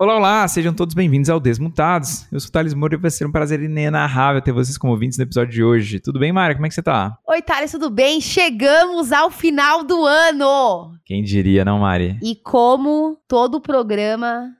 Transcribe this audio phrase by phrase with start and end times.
[0.00, 2.24] Olá, olá, sejam todos bem-vindos ao Desmutados.
[2.30, 5.18] Eu sou o Thales Moura e vai ser um prazer inenarrável ter vocês como ouvintes
[5.18, 5.98] no episódio de hoje.
[5.98, 6.54] Tudo bem, Mara?
[6.54, 7.18] Como é que você tá?
[7.26, 8.20] Oi, Thales, tudo bem?
[8.20, 10.92] Chegamos ao final do ano!
[11.04, 12.16] Quem diria, não, Mari?
[12.22, 14.54] E como todo programa,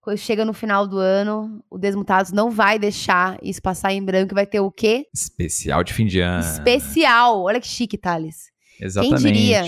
[0.00, 4.34] quando chega no final do ano, o Desmutados não vai deixar isso passar em branco.
[4.34, 5.06] Vai ter o quê?
[5.14, 6.40] Especial de fim de ano.
[6.40, 7.40] Especial!
[7.40, 8.50] Olha que chique, Thales.
[8.80, 9.22] Exatamente.
[9.22, 9.62] Quem diria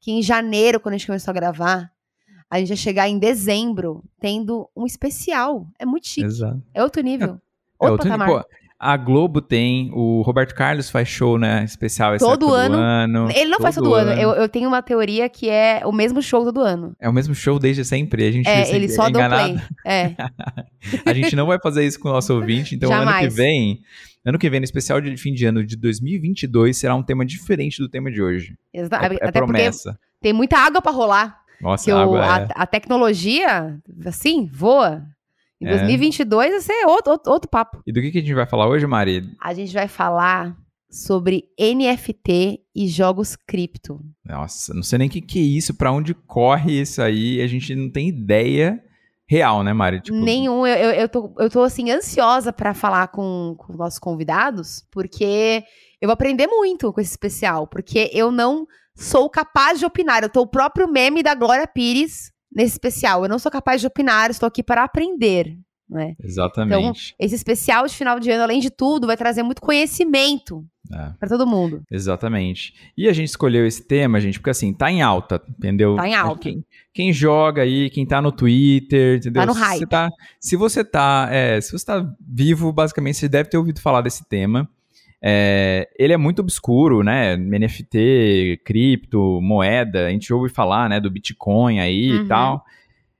[0.00, 1.92] que em janeiro, quando a gente começou a gravar,
[2.54, 5.66] a gente ia chegar em dezembro tendo um especial.
[5.78, 6.26] É muito chique.
[6.26, 6.62] Exato.
[6.74, 7.28] É outro nível.
[7.80, 8.44] É Outro outro patamar.
[8.84, 11.62] A Globo tem, o Roberto Carlos faz show, né?
[11.64, 12.74] Especial essa Todo ano.
[12.76, 13.30] ano.
[13.30, 14.10] Ele não faz todo ano.
[14.20, 16.92] Eu, eu tenho uma teoria que é o mesmo show todo ano.
[17.00, 18.26] É o mesmo show desde sempre.
[18.26, 19.52] A gente É, sempre ele só é deu enganado.
[19.54, 19.62] play.
[19.86, 20.16] É.
[21.06, 23.34] A gente não vai fazer isso com o nosso ouvinte, então ano que Jamais.
[23.36, 23.80] vem,
[24.26, 27.78] ano que vem, no especial de fim de ano de 2022, será um tema diferente
[27.78, 28.56] do tema de hoje.
[28.74, 29.96] Exa- É, é Até porque promessa.
[30.20, 31.40] tem muita água pra rolar.
[31.62, 32.48] Nossa, Que a o- água a, é...
[32.54, 35.02] a tecnologia, assim, voa.
[35.60, 35.70] Em É.
[35.78, 37.80] 2022 vai ser outro, outro, outro papo.
[37.86, 39.30] E do que, que a gente vai falar hoje, Mari?
[39.40, 40.56] A gente vai falar
[40.90, 44.00] sobre NFT e jogos cripto.
[44.24, 47.46] Nossa, não sei nem o que, que é isso, pra onde corre isso aí, a
[47.46, 48.82] gente não tem ideia
[49.26, 50.00] real, né, Mari?
[50.00, 50.66] Tipo, Nenhum.
[50.66, 55.62] Eu, eu, eu, tô, eu tô, assim, ansiosa pra falar com, com nossos convidados, porque
[56.00, 60.22] eu vou aprender muito com esse especial, porque eu não sou capaz de opinar.
[60.22, 63.22] Eu tô o próprio meme da Glória Pires nesse especial.
[63.24, 65.56] Eu não sou capaz de opinar, estou aqui para aprender,
[65.88, 66.14] né?
[66.22, 67.14] Exatamente.
[67.18, 71.28] Esse especial de final de ano, além de tudo, vai trazer muito conhecimento É, pra
[71.28, 71.82] todo mundo.
[71.90, 72.74] exatamente.
[72.96, 75.96] E a gente escolheu esse tema, gente, porque assim, tá em alta, entendeu?
[75.96, 76.40] Tá em alta.
[76.42, 79.42] Quem, quem joga aí, quem tá no Twitter, entendeu?
[79.42, 79.78] Tá no se hype.
[79.80, 83.80] Você tá, se você tá, é, se você tá vivo, basicamente, você deve ter ouvido
[83.80, 84.68] falar desse tema.
[85.24, 87.36] É, ele é muito obscuro, né?
[87.36, 92.24] NFT, cripto, moeda, a gente ouve falar, né, do Bitcoin aí Uhum.
[92.24, 92.64] e tal.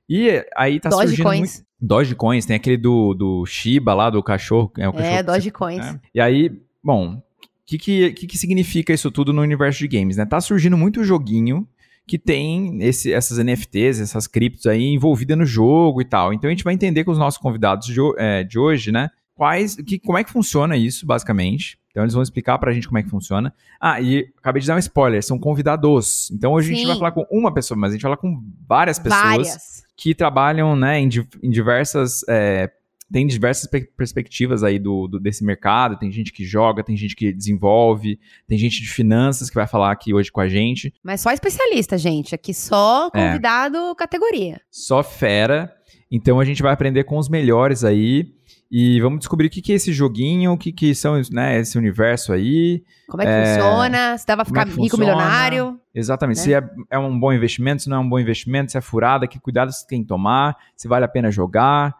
[0.09, 1.39] E aí tá surgindo muito...
[1.39, 1.65] Dogecoins.
[1.79, 4.71] Dogecoins, tem aquele do, do Shiba lá, do cachorro.
[4.77, 5.79] É, o cachorro É, que você- Dogecoins.
[5.85, 5.99] né?
[6.13, 6.51] E aí,
[6.83, 7.21] bom, o
[7.65, 10.25] que, que, que, que significa isso tudo no universo de games, né?
[10.25, 11.67] Tá surgindo muito joguinho
[12.05, 16.33] que tem esse, essas NFTs, essas criptos aí envolvidas no jogo e tal.
[16.33, 19.09] Então a gente vai entender com os nossos convidados de, é, de hoje, né?
[19.33, 21.77] Quais, que, como é que funciona isso, basicamente.
[21.93, 23.53] Então eles vão explicar pra gente como é que funciona.
[23.79, 26.31] Ah, e acabei de dar um spoiler, são convidados.
[26.31, 26.87] Então hoje a gente Sim.
[26.87, 29.83] vai falar com uma pessoa, mas a gente vai falar com várias pessoas Várias.
[29.95, 31.07] que trabalham né, em,
[31.43, 32.25] em diversas.
[32.27, 32.71] é,
[33.11, 35.95] tem diversas pe- perspectivas aí do, do- desse mercado.
[35.99, 39.91] Tem gente que joga, tem gente que desenvolve, tem gente de finanças que vai falar
[39.91, 40.91] aqui hoje com a gente.
[41.03, 42.33] Mas só especialista, gente.
[42.33, 43.27] Aqui só É.
[43.27, 44.59] convidado categoria.
[44.71, 45.71] Só fera.
[46.09, 48.33] Então a gente vai aprender com os melhores aí.
[48.75, 51.77] E vamos descobrir o que, que é esse joguinho, o que, que são né, esse
[51.77, 52.83] universo aí.
[53.07, 54.17] Como é que É, funciona?
[54.17, 55.79] Se dava pra é ficar que rico milionário?
[55.93, 56.37] Exatamente.
[56.37, 56.43] Né?
[56.43, 59.27] Se é, é um bom investimento, se não é um bom investimento, se é furada,
[59.27, 61.95] que cuidados tem que tomar, se vale a pena jogar.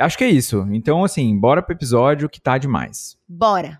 [0.00, 0.66] Acho que é isso.
[0.70, 3.18] Então, assim, bora pro episódio que tá demais.
[3.28, 3.78] Bora.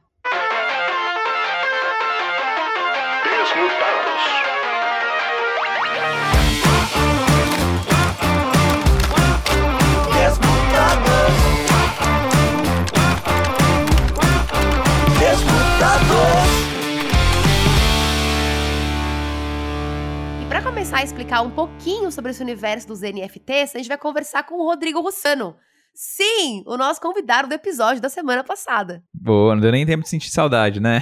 [20.60, 24.42] Pra começar a explicar um pouquinho sobre esse universo dos NFTs, a gente vai conversar
[24.42, 25.56] com o Rodrigo Russano.
[25.94, 29.02] Sim, o nosso convidado do episódio da semana passada.
[29.14, 31.00] Boa, não deu nem tempo de sentir saudade, né?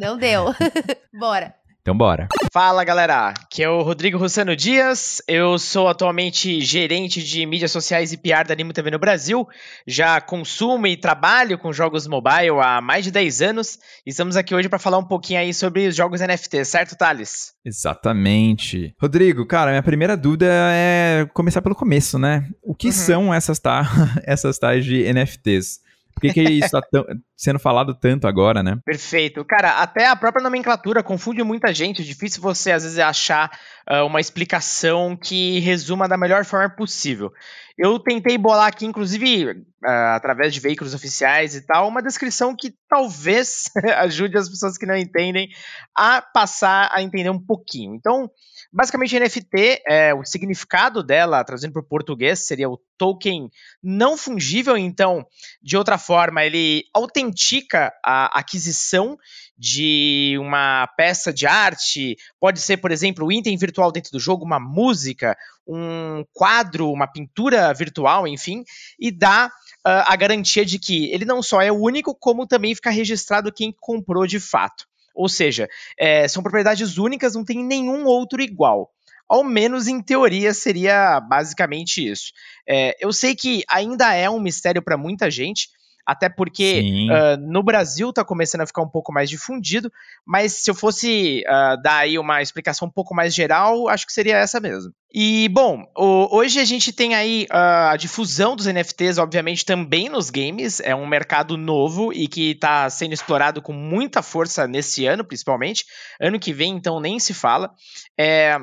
[0.00, 0.46] Não deu.
[1.16, 1.54] Bora.
[1.88, 2.28] Então bora.
[2.52, 8.12] Fala galera, aqui é o Rodrigo Rossano Dias, eu sou atualmente gerente de mídias sociais
[8.12, 9.48] e PR da Animo TV no Brasil,
[9.86, 14.54] já consumo e trabalho com jogos mobile há mais de 10 anos e estamos aqui
[14.54, 17.54] hoje para falar um pouquinho aí sobre os jogos NFT, certo Thales?
[17.64, 18.94] Exatamente.
[19.00, 22.46] Rodrigo, cara, minha primeira dúvida é começar pelo começo, né?
[22.62, 22.92] O que Uhum.
[22.92, 23.88] são essas, tá,
[24.26, 25.80] essas tais de NFTs?
[26.18, 27.06] Por que, que isso tá tão-
[27.36, 28.78] sendo falado tanto agora, né?
[28.84, 29.44] Perfeito.
[29.44, 32.02] Cara, até a própria nomenclatura confunde muita gente.
[32.02, 33.50] É difícil você, às vezes, achar
[33.86, 37.32] ah, uma explicação que resuma da melhor forma possível.
[37.76, 42.74] Eu tentei bolar aqui, inclusive, ah, através de veículos oficiais e tal, uma descrição que
[42.88, 45.48] talvez ajude as pessoas que não entendem
[45.96, 47.94] a passar a entender um pouquinho.
[47.94, 48.28] Então,
[48.72, 53.50] basicamente, NFT, é, o significado dela, traduzindo para o português, seria o token
[53.82, 54.76] não fungível.
[54.76, 55.26] Então,
[55.62, 59.16] de outra forma, ele autentica a aquisição
[59.58, 64.44] de uma peça de arte, pode ser, por exemplo, um item virtual dentro do jogo,
[64.44, 65.36] uma música,
[65.66, 68.62] um quadro, uma pintura virtual, enfim,
[68.98, 69.50] e dá
[69.84, 73.74] ah, a garantia de que ele não só é único, como também fica registrado quem
[73.78, 74.87] comprou de fato.
[75.18, 75.68] Ou seja,
[75.98, 78.88] eh, são propriedades únicas, não tem nenhum outro igual.
[79.28, 82.32] Ao menos em teoria seria basicamente isso.
[82.66, 85.68] É, eu sei que ainda é um mistério para muita gente,
[86.06, 89.92] até porque uh, no Brasil está começando a ficar um pouco mais difundido,
[90.24, 94.12] mas se eu fosse uh, dar aí uma explicação um pouco mais geral, acho que
[94.12, 94.90] seria essa mesmo.
[95.12, 100.08] E, bom, o, hoje a gente tem aí uh, a difusão dos NFTs, obviamente, também
[100.08, 105.06] nos games, é um mercado novo e que está sendo explorado com muita força nesse
[105.06, 105.86] ano, principalmente.
[106.20, 107.72] Ano que vem, então, nem se fala.
[108.18, 108.58] É,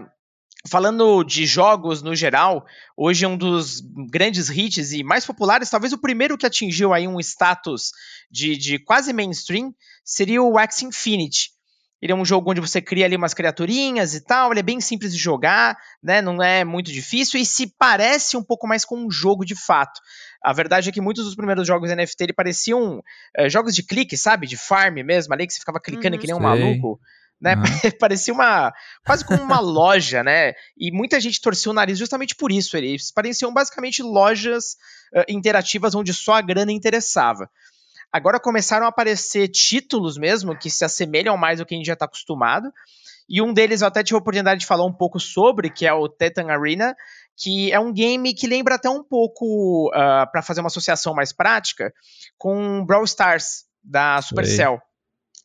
[0.67, 2.65] Falando de jogos no geral,
[2.97, 7.07] hoje é um dos grandes hits e mais populares, talvez o primeiro que atingiu aí
[7.07, 7.91] um status
[8.31, 11.51] de, de quase mainstream, seria o Wax Infinity.
[12.01, 14.79] Ele é um jogo onde você cria ali umas criaturinhas e tal, ele é bem
[14.81, 16.21] simples de jogar, né?
[16.21, 19.99] Não é muito difícil e se parece um pouco mais com um jogo de fato.
[20.43, 23.01] A verdade é que muitos dos primeiros jogos NFT ele pareciam
[23.35, 24.45] é, jogos de clique, sabe?
[24.45, 26.47] De farm mesmo, ali que você ficava clicando uhum, que nem um sei.
[26.47, 26.99] maluco
[27.39, 27.55] né?
[27.55, 27.91] Uhum.
[27.99, 28.73] Parecia uma
[29.05, 30.53] quase como uma loja, né?
[30.77, 32.77] E muita gente torceu o nariz justamente por isso.
[32.77, 34.75] Eles pareciam basicamente lojas
[35.13, 37.49] uh, interativas onde só a grana interessava.
[38.11, 41.93] Agora começaram a aparecer títulos mesmo que se assemelham mais ao que a gente já
[41.93, 42.71] está acostumado.
[43.27, 45.93] E um deles eu até tive a oportunidade de falar um pouco sobre, que é
[45.93, 46.95] o Titan Arena,
[47.35, 51.13] que é um game que lembra até um pouco, uh, ah, para fazer uma associação
[51.13, 51.91] mais prática,
[52.37, 54.79] com Brawl Stars, da Supercell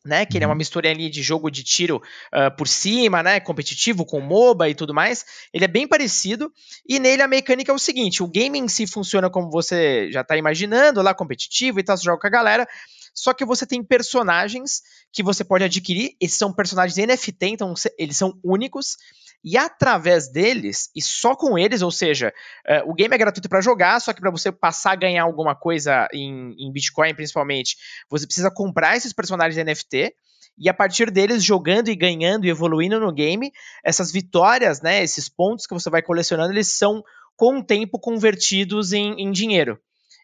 [0.05, 0.25] né?
[0.25, 0.57] Que ele é uma uhum.
[0.57, 2.01] mistura ali de jogo de tiro
[2.33, 3.39] uh, por cima, né?
[3.39, 5.25] Competitivo com MOBA e tudo mais.
[5.53, 6.51] Ele é bem parecido.
[6.87, 10.21] E nele a mecânica é o seguinte: o game em si funciona como você já
[10.21, 12.67] está imaginando, lá competitivo e tal, você joga com a galera.
[13.13, 14.81] Só que você tem personagens
[15.11, 16.15] que você pode adquirir.
[16.19, 18.97] Esses são personagens NFT, então eles são únicos.
[19.43, 22.31] E através deles, e só com eles, ou seja,
[22.67, 25.55] uh, o game é gratuito para jogar, só que para você passar a ganhar alguma
[25.55, 27.75] coisa em, em Bitcoin, principalmente,
[28.07, 30.13] você precisa comprar esses personagens NFT
[30.57, 33.51] e a partir deles jogando e ganhando e evoluindo no game,
[33.83, 37.03] essas vitórias, né, esses pontos que você vai colecionando, eles são
[37.35, 39.79] com o tempo convertidos em, em dinheiro.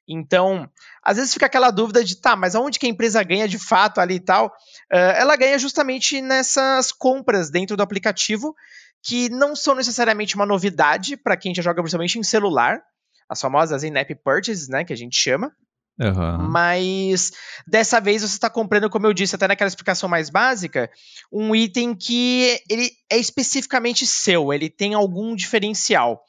[0.07, 0.69] Então,
[1.03, 3.99] às vezes fica aquela dúvida de, tá, mas aonde que a empresa ganha de fato
[3.99, 4.47] ali e tal?
[4.91, 8.55] Uh, ela ganha justamente nessas compras dentro do aplicativo
[9.03, 12.81] que não são necessariamente uma novidade para quem já joga principalmente em celular,
[13.29, 15.51] as famosas in-app purchases, né, que a gente chama.
[15.99, 16.49] Uhum.
[16.49, 17.31] Mas
[17.67, 20.89] dessa vez você está comprando, como eu disse, até naquela explicação mais básica,
[21.31, 26.21] um item que ele é especificamente seu, ele tem algum diferencial.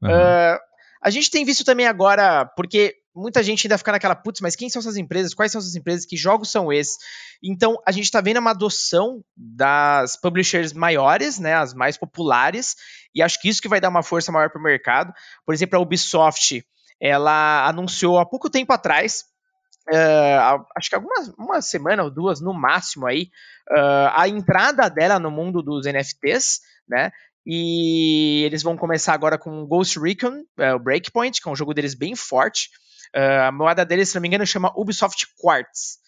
[0.00, 0.10] Uhum.
[0.10, 0.58] Uh,
[1.02, 4.68] a gente tem visto também agora, porque muita gente ainda fica naquela, putz, mas quem
[4.68, 5.32] são essas empresas?
[5.32, 6.04] Quais são essas empresas?
[6.04, 6.98] Que jogos são esses?
[7.42, 12.76] Então, a gente está vendo uma adoção das publishers maiores, né, as mais populares,
[13.14, 15.12] e acho que isso que vai dar uma força maior para o mercado.
[15.44, 16.64] Por exemplo, a Ubisoft,
[17.00, 19.24] ela anunciou há pouco tempo atrás,
[19.88, 23.30] uh, acho que algumas uma semana ou duas no máximo aí,
[23.70, 27.10] uh, a entrada dela no mundo dos NFTs, né?
[27.48, 31.72] E eles vão começar agora com Ghost Recon, uh, o Breakpoint, que é um jogo
[31.72, 32.70] deles bem forte.
[33.16, 35.98] Uh, a moeda deles, se não me engano, chama Ubisoft Quartz.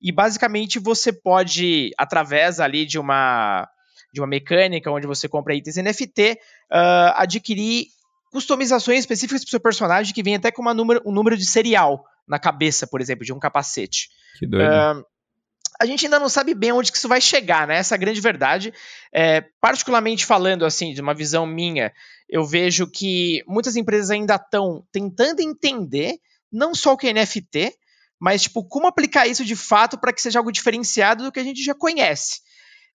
[0.00, 3.68] E basicamente você pode, através ali de uma,
[4.12, 6.36] de uma mecânica onde você compra itens NFT, uh,
[6.70, 7.86] ah, adquirir
[8.30, 12.04] customizações específicas para o seu personagem que vem até com número, um número de serial
[12.26, 14.10] na cabeça, por exemplo, de um capacete.
[14.38, 14.68] Que doido.
[14.68, 15.04] Uh,
[15.78, 17.76] a gente ainda não sabe bem onde que isso vai chegar, né?
[17.76, 18.72] Essa é a grande verdade.
[19.12, 21.92] É, particularmente falando, assim, de uma visão minha,
[22.28, 26.18] eu vejo que muitas empresas ainda estão tentando entender
[26.52, 27.74] não só o que é NFT,
[28.18, 31.44] mas tipo, como aplicar isso de fato para que seja algo diferenciado do que a
[31.44, 32.40] gente já conhece.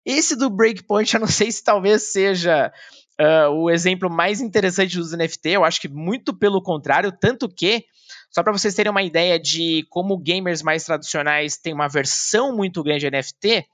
[0.05, 2.73] Esse do Breakpoint, eu não sei se talvez seja
[3.21, 7.85] uh, o exemplo mais interessante dos NFT, eu acho que muito pelo contrário, tanto que,
[8.31, 12.83] só para vocês terem uma ideia de como gamers mais tradicionais têm uma versão muito
[12.83, 13.65] grande de NFT,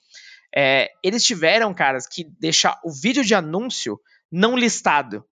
[0.55, 3.99] é, eles tiveram, caras, que deixar o vídeo de anúncio
[4.31, 5.25] não listado,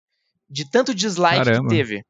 [0.48, 1.68] de tanto dislike Caramba.
[1.68, 2.04] que teve.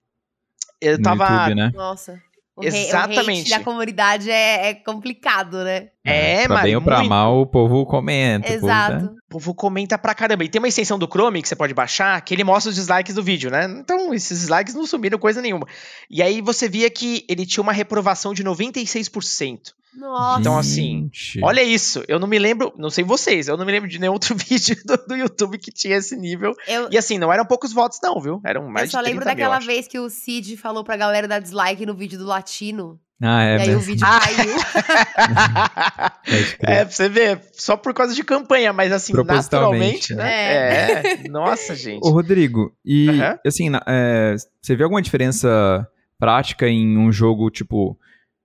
[0.80, 1.28] Eu no tava.
[1.28, 1.72] YouTube, né?
[1.74, 2.20] Nossa.
[2.56, 3.46] O Exatamente.
[3.46, 5.88] O da comunidade é, é, complicado, né?
[6.04, 8.52] É, pra bem ou pra mal, o povo comenta.
[8.52, 8.96] Exato.
[8.96, 9.12] O povo, tá...
[9.12, 10.44] o povo, comenta pra caramba.
[10.44, 13.14] E tem uma extensão do Chrome que você pode baixar que ele mostra os dislikes
[13.14, 13.64] do vídeo, né?
[13.64, 15.66] Então, esses dislikes não sumiram coisa nenhuma.
[16.10, 19.72] E aí você via que ele tinha uma reprovação de 96%.
[19.94, 20.40] Nossa.
[20.40, 21.10] Então, assim,
[21.42, 22.04] olha isso.
[22.06, 24.76] Eu não me lembro, não sei vocês, eu não me lembro de nenhum outro vídeo
[24.84, 26.54] do, do YouTube que tinha esse nível.
[26.66, 28.40] Eu, e assim, não eram poucos votos, não, viu?
[28.44, 31.84] Eram mais Eu só lembro daquela vez que o Cid falou pra galera dar dislike
[31.84, 33.00] no vídeo do Latino.
[33.22, 33.58] Ah, é.
[33.58, 34.56] E aí o vídeo caiu.
[36.60, 40.32] é, pra você ver, só por causa de campanha, mas assim, naturalmente, né?
[40.32, 41.24] É.
[41.24, 41.24] é.
[41.28, 42.00] Nossa, gente.
[42.02, 43.08] Ô, Rodrigo, e
[43.46, 45.86] assim, é, você vê alguma diferença
[46.18, 47.98] prática em um jogo, tipo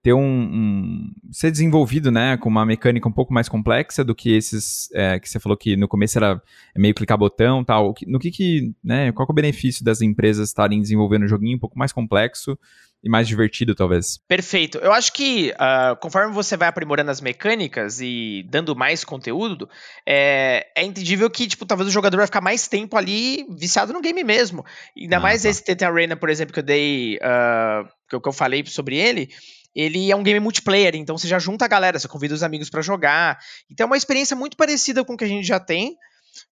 [0.06, 4.36] ter um, um, ser desenvolvido, né, com uma mecânica um pouco mais complexa do que
[4.36, 6.40] esses é, que você falou que no começo era
[6.78, 7.92] meio clicar botão, tal.
[8.06, 11.60] No que que, né, qual é o benefício das empresas estarem desenvolvendo um joguinho um
[11.60, 12.56] pouco mais complexo
[13.04, 14.20] e mais divertido, talvez.
[14.28, 14.78] Perfeito.
[14.78, 19.68] Eu acho que uh, conforme você vai aprimorando as mecânicas e dando mais conteúdo,
[20.08, 24.02] é, é entendível que, tipo, talvez o jogador vai ficar mais tempo ali viciado no
[24.02, 24.64] game mesmo.
[24.96, 25.50] Ainda ah, mais tá.
[25.50, 29.30] esse TT Arena, por exemplo, que eu dei, uh, que eu falei sobre ele,
[29.75, 32.70] ele é um game multiplayer, então você já junta a galera, você convida os amigos
[32.70, 33.38] para jogar.
[33.70, 35.98] Então é uma experiência muito parecida com o que a gente já tem,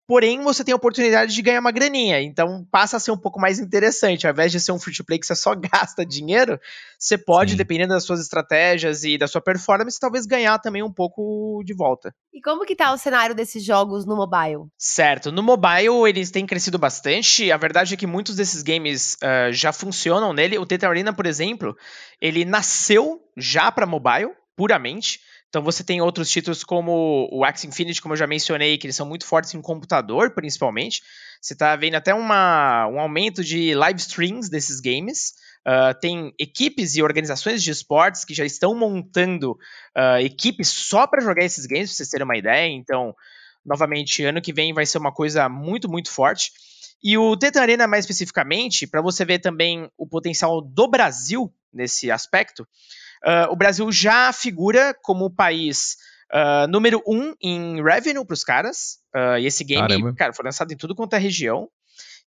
[0.08, 3.40] porém você tem a oportunidade de ganhar uma graninha, então passa a ser um pouco
[3.40, 4.28] mais interessante.
[4.28, 6.60] Ao invés de ser um free to play que você só gasta dinheiro,
[7.00, 7.58] você pode, Sim.
[7.58, 12.14] dependendo das suas estratégias e da sua performance, talvez ganhar também um pouco de volta.
[12.34, 14.68] E como que tá o cenário desses jogos no mobile?
[14.78, 17.52] Certo, no mobile eles têm crescido bastante.
[17.52, 20.58] A verdade é que muitos desses games uh, já funcionam nele.
[20.58, 21.76] O Tetra Arena, por exemplo,
[22.20, 25.20] ele nasceu já para mobile, puramente.
[25.54, 28.96] Então você tem outros títulos como o Axie Infinity, como eu já mencionei, que eles
[28.96, 31.04] são muito fortes em computador, principalmente.
[31.40, 35.36] Você está vendo até uma, um aumento de live streams desses games.
[35.60, 39.52] Uh, tem equipes e organizações de esportes que já estão montando
[39.96, 42.68] uh, equipes só para jogar esses games, para vocês terem uma ideia.
[42.74, 43.16] Então,
[43.64, 46.52] novamente, ano que vem vai ser uma coisa muito, muito forte.
[47.04, 52.10] E o Tetan Arena, mais especificamente, para você ver também o potencial do Brasil nesse
[52.10, 52.68] aspecto,
[53.26, 55.96] Uh, o Brasil já figura como o país
[56.34, 59.00] uh, número um em revenue para os caras.
[59.16, 60.14] Uh, e esse game, Caramba.
[60.14, 61.70] cara, foi lançado em tudo quanto é região.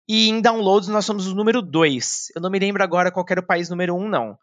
[0.08, 2.28] E em downloads nós somos o número dois.
[2.36, 4.38] Eu não me lembro agora qual era o país número um, não.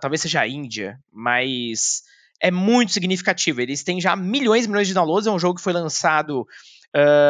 [0.00, 2.02] talvez seja a Índia, mas
[2.40, 3.60] é muito significativo.
[3.60, 5.26] Eles têm já milhões e milhões de downloads.
[5.26, 6.46] É um jogo que foi lançado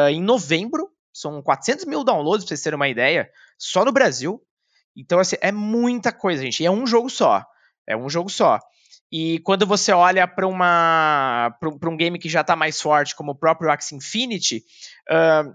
[0.09, 0.89] em novembro.
[1.11, 4.41] São 400 mil downloads, para vocês terem uma ideia, só no Brasil.
[4.95, 6.63] Então, assim, é muita coisa, gente.
[6.63, 7.45] E é um jogo só.
[7.87, 8.59] É um jogo só.
[9.11, 13.31] E quando você olha para uma para um game que já está mais forte, como
[13.31, 14.63] o próprio Axie Infinity,
[15.09, 15.53] uh,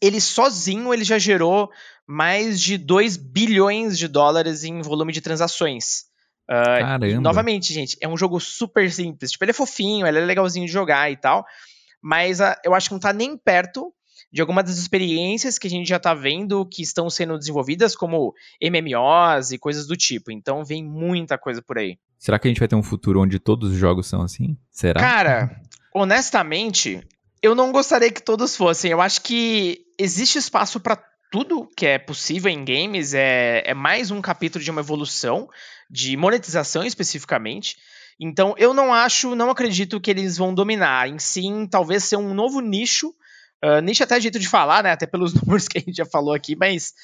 [0.00, 1.68] ele sozinho ele já gerou
[2.06, 6.04] mais de 2 bilhões de dólares em volume de transações.
[6.48, 7.06] Uh, Caramba.
[7.08, 9.32] E, novamente, gente, é um jogo super simples.
[9.32, 11.44] Tipo, ele é fofinho, ele é legalzinho de jogar e tal.
[12.00, 13.92] Mas uh, eu acho que não está nem perto
[14.32, 18.34] de algumas das experiências que a gente já está vendo que estão sendo desenvolvidas, como
[18.60, 20.30] MMOs e coisas do tipo.
[20.30, 21.98] Então vem muita coisa por aí.
[22.18, 24.56] Será que a gente vai ter um futuro onde todos os jogos são assim?
[24.70, 25.00] Será?
[25.00, 25.60] Cara,
[25.94, 27.06] honestamente,
[27.42, 28.90] eu não gostaria que todos fossem.
[28.90, 33.14] Eu acho que existe espaço para tudo que é possível em games.
[33.14, 35.48] É, é mais um capítulo de uma evolução,
[35.90, 37.76] de monetização especificamente.
[38.18, 41.08] Então, eu não acho, não acredito que eles vão dominar.
[41.08, 43.14] Em sim, talvez ser um novo nicho
[43.66, 44.92] Uh, nicho até jeito de falar, né?
[44.92, 46.94] Até pelos números que a gente já falou aqui, mas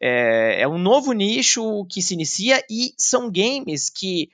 [0.00, 4.30] é, é um novo nicho que se inicia e são games que,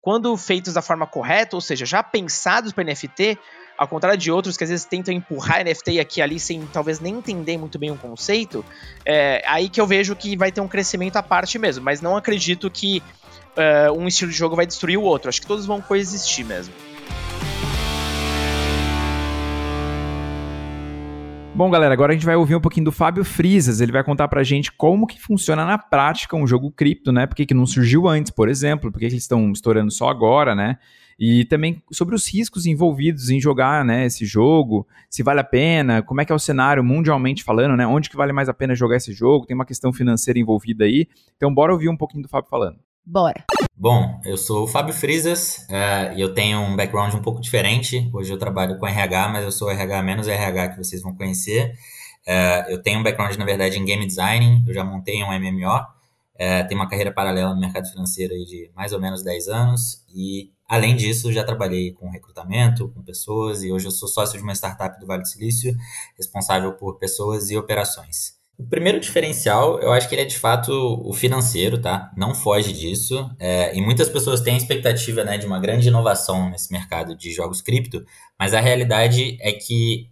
[0.00, 3.36] quando feitos da forma correta, ou seja, já pensados para NFT,
[3.76, 7.00] ao contrário de outros que às vezes tentam empurrar NFT aqui e ali sem talvez
[7.00, 8.64] nem entender muito bem o conceito,
[9.04, 12.16] é aí que eu vejo que vai ter um crescimento à parte mesmo, mas não
[12.16, 13.02] acredito que
[13.56, 15.28] uh, um estilo de jogo vai destruir o outro.
[15.28, 16.72] Acho que todos vão coexistir mesmo.
[21.54, 23.82] Bom, galera, agora a gente vai ouvir um pouquinho do Fábio Frisas.
[23.82, 27.26] Ele vai contar pra gente como que funciona na prática um jogo cripto, né?
[27.26, 28.90] Por que, que não surgiu antes, por exemplo?
[28.90, 30.78] Por que, que eles estão estourando só agora, né?
[31.18, 36.02] E também sobre os riscos envolvidos em jogar né, esse jogo, se vale a pena,
[36.02, 37.86] como é que é o cenário mundialmente falando, né?
[37.86, 39.44] Onde que vale mais a pena jogar esse jogo?
[39.44, 41.06] Tem uma questão financeira envolvida aí.
[41.36, 42.78] Então, bora ouvir um pouquinho do Fábio falando.
[43.04, 43.44] Bora.
[43.76, 48.08] Bom, eu sou o Fábio Frisas é, e eu tenho um background um pouco diferente.
[48.14, 51.74] Hoje eu trabalho com RH, mas eu sou RH menos RH que vocês vão conhecer.
[52.24, 54.62] É, eu tenho um background, na verdade, em game design.
[54.66, 55.84] Eu já montei um MMO.
[56.36, 60.04] É, tenho uma carreira paralela no mercado financeiro de mais ou menos 10 anos.
[60.14, 63.64] E, além disso, já trabalhei com recrutamento, com pessoas.
[63.64, 65.74] E hoje eu sou sócio de uma startup do Vale do Silício,
[66.16, 68.41] responsável por pessoas e operações.
[68.58, 72.12] O primeiro diferencial, eu acho que ele é de fato o financeiro, tá?
[72.16, 73.28] Não foge disso.
[73.38, 77.32] É, e muitas pessoas têm a expectativa né, de uma grande inovação nesse mercado de
[77.32, 78.04] jogos cripto,
[78.38, 80.08] mas a realidade é que,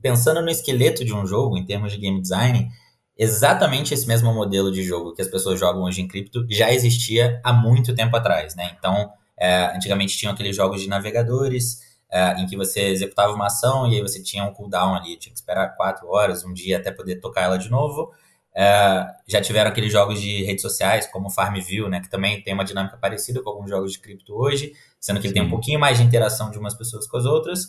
[0.00, 2.68] pensando no esqueleto de um jogo, em termos de game design,
[3.16, 7.40] exatamente esse mesmo modelo de jogo que as pessoas jogam hoje em cripto já existia
[7.42, 8.70] há muito tempo atrás, né?
[8.78, 13.86] Então, é, antigamente tinham aqueles jogos de navegadores, é, em que você executava uma ação
[13.86, 16.90] e aí você tinha um cooldown ali, tinha que esperar quatro horas, um dia até
[16.90, 18.12] poder tocar ela de novo.
[18.56, 22.64] É, já tiveram aqueles jogos de redes sociais, como Farmville, né, que também tem uma
[22.64, 25.98] dinâmica parecida com alguns jogos de cripto hoje, sendo que ele tem um pouquinho mais
[25.98, 27.68] de interação de umas pessoas com as outras.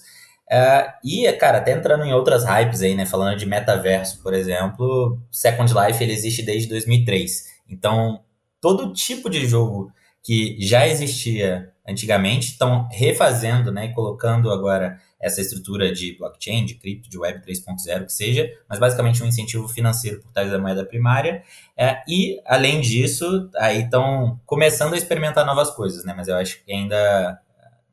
[0.49, 5.19] É, e, cara, até entrando em outras hypes aí, né, falando de metaverso, por exemplo,
[5.29, 7.59] Second Life ele existe desde 2003.
[7.69, 8.21] Então,
[8.59, 9.91] todo tipo de jogo
[10.23, 16.75] que já existia antigamente, estão refazendo, né, e colocando agora essa estrutura de blockchain, de
[16.75, 20.85] cripto, de web 3.0, que seja, mas basicamente um incentivo financeiro por trás da moeda
[20.85, 21.43] primária.
[21.75, 26.13] É, e, além disso, aí estão começando a experimentar novas coisas, né?
[26.15, 27.39] Mas eu acho que ainda,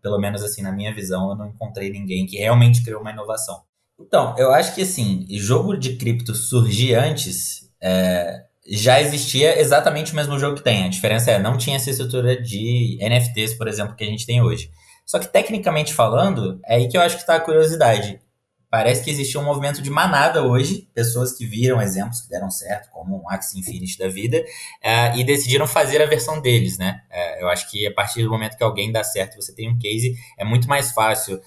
[0.00, 3.62] pelo menos assim, na minha visão, eu não encontrei ninguém que realmente criou uma inovação.
[3.99, 10.16] Então, eu acho que assim, jogo de cripto surgir antes é, já existia exatamente o
[10.16, 10.85] mesmo jogo que tem.
[10.85, 14.42] A diferença é, não tinha essa estrutura de NFTs, por exemplo, que a gente tem
[14.42, 14.70] hoje.
[15.04, 18.20] Só que, tecnicamente falando, é aí que eu acho que está a curiosidade.
[18.68, 22.90] Parece que existe um movimento de manada hoje, pessoas que viram exemplos que deram certo,
[22.90, 27.00] como um Axie Infinity da vida, uh, e decidiram fazer a versão deles, né?
[27.08, 29.78] Uh, eu acho que a partir do momento que alguém dá certo você tem um
[29.78, 31.40] case, é muito mais fácil uh,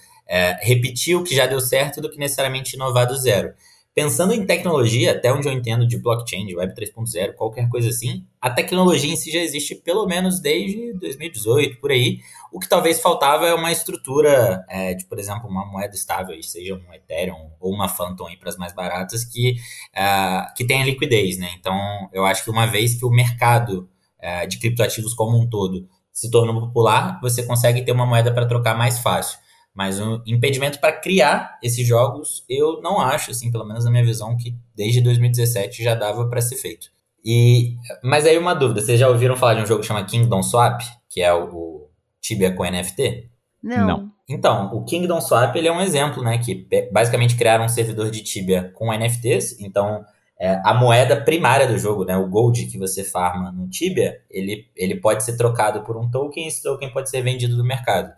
[0.62, 3.52] repetir o que já deu certo do que necessariamente inovar do zero.
[3.92, 8.24] Pensando em tecnologia, até onde eu entendo de blockchain, de Web 3.0, qualquer coisa assim,
[8.40, 12.20] a tecnologia em si já existe pelo menos desde 2018, por aí.
[12.52, 16.76] O que talvez faltava é uma estrutura é, de, por exemplo, uma moeda estável, seja
[16.76, 19.56] um Ethereum ou uma Phantom para as mais baratas, que,
[19.92, 21.50] uh, que tenha liquidez, né?
[21.58, 21.76] Então,
[22.12, 23.88] eu acho que uma vez que o mercado
[24.22, 28.46] uh, de criptoativos como um todo se tornou popular, você consegue ter uma moeda para
[28.46, 29.38] trocar mais fácil.
[29.74, 34.04] Mas o impedimento para criar esses jogos, eu não acho, assim, pelo menos na minha
[34.04, 36.88] visão, que desde 2017 já dava para ser feito.
[37.24, 40.42] E, mas aí uma dúvida, vocês já ouviram falar de um jogo que chama Kingdom
[40.42, 43.30] Swap, que é o, o Tibia com NFT?
[43.62, 43.86] Não.
[43.86, 44.12] não.
[44.28, 48.22] Então, o Kingdom Swap ele é um exemplo, né, que basicamente criaram um servidor de
[48.22, 50.04] Tibia com NFTs, então
[50.40, 54.66] é, a moeda primária do jogo, né, o gold que você farma no Tibia, ele,
[54.74, 58.12] ele pode ser trocado por um token e esse token pode ser vendido no mercado.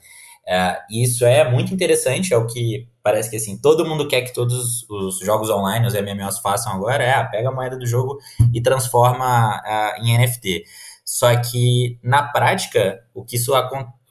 [0.46, 4.22] É, e isso é muito interessante, é o que parece que assim, todo mundo quer
[4.22, 7.86] que todos os jogos online, os MMOs façam agora, é, ah, pega a moeda do
[7.86, 8.18] jogo
[8.52, 10.64] e transforma uh, em NFT.
[11.04, 13.52] Só que na prática, o que isso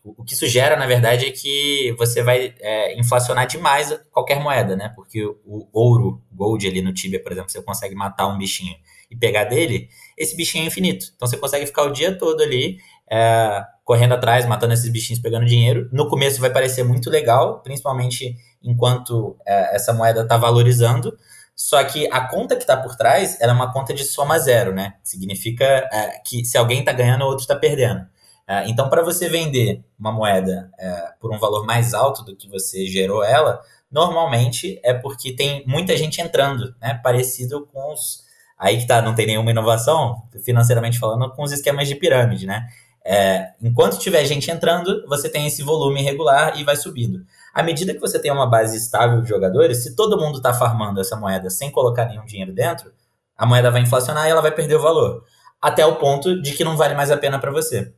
[0.04, 4.76] o que isso gera, na verdade, é que você vai é, inflacionar demais qualquer moeda,
[4.76, 4.92] né?
[4.96, 8.76] Porque o ouro, gold ali no Tibia, por exemplo, você consegue matar um bichinho
[9.12, 11.06] e pegar dele, esse bichinho é infinito.
[11.16, 12.78] Então você consegue ficar o dia todo ali
[13.12, 15.90] é, correndo atrás, matando esses bichinhos, pegando dinheiro.
[15.92, 21.14] No começo vai parecer muito legal, principalmente enquanto é, essa moeda está valorizando.
[21.54, 24.94] Só que a conta que está por trás é uma conta de soma zero, né?
[25.04, 28.08] Significa é, que se alguém está ganhando, o outro está perdendo.
[28.48, 32.48] É, então, para você vender uma moeda é, por um valor mais alto do que
[32.48, 33.60] você gerou ela,
[33.92, 36.94] normalmente é porque tem muita gente entrando, né?
[37.04, 38.24] Parecido com os.
[38.58, 42.70] Aí que tá, não tem nenhuma inovação, financeiramente falando, com os esquemas de pirâmide, né?
[43.04, 47.26] É, enquanto tiver gente entrando, você tem esse volume regular e vai subindo.
[47.54, 51.02] À medida que você tem uma base estável de jogadores, se todo mundo está farmando
[51.02, 52.92] essa moeda sem colocar nenhum dinheiro dentro,
[53.36, 55.26] a moeda vai inflacionar e ela vai perder o valor.
[55.62, 57.94] Até o ponto de que não vale mais a pena para você.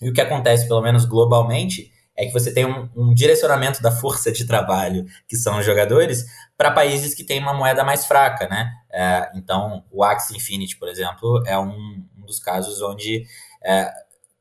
[0.00, 3.92] E o que acontece, pelo menos globalmente, é que você tem um, um direcionamento da
[3.92, 6.24] força de trabalho, que são os jogadores,
[6.56, 8.72] para países que têm uma moeda mais fraca, né?
[8.92, 13.24] É, então, o Axie Infinity, por exemplo, é um, um dos casos onde
[13.64, 13.88] é,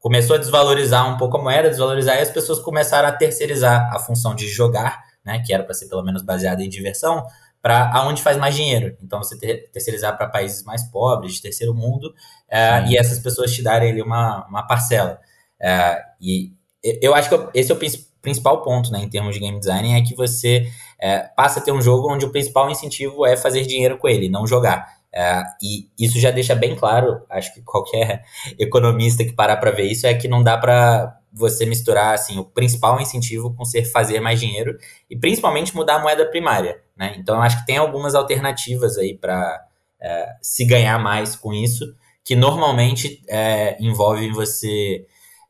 [0.07, 3.99] começou a desvalorizar um pouco a moeda, desvalorizar, e as pessoas começaram a terceirizar a
[3.99, 7.25] função de jogar, né, que era para ser pelo menos baseada em diversão,
[7.61, 8.95] para aonde faz mais dinheiro.
[9.03, 12.13] Então, você ter, terceirizar para países mais pobres, de terceiro mundo,
[12.49, 15.19] é, e essas pessoas te darem ali uma, uma parcela.
[15.61, 16.53] É, e
[17.01, 17.79] eu acho que esse é o
[18.21, 21.73] principal ponto, né, em termos de game design, é que você é, passa a ter
[21.73, 24.87] um jogo onde o principal incentivo é fazer dinheiro com ele, não jogar.
[25.19, 28.23] É, e isso já deixa bem claro, acho que qualquer
[28.59, 32.45] economista que parar para ver isso é que não dá para você misturar assim o
[32.45, 34.77] principal incentivo com ser fazer mais dinheiro
[35.09, 37.15] e principalmente mudar a moeda primária, né?
[37.17, 39.65] Então acho que tem algumas alternativas aí para
[39.99, 45.03] é, se ganhar mais com isso, que normalmente é, envolvem você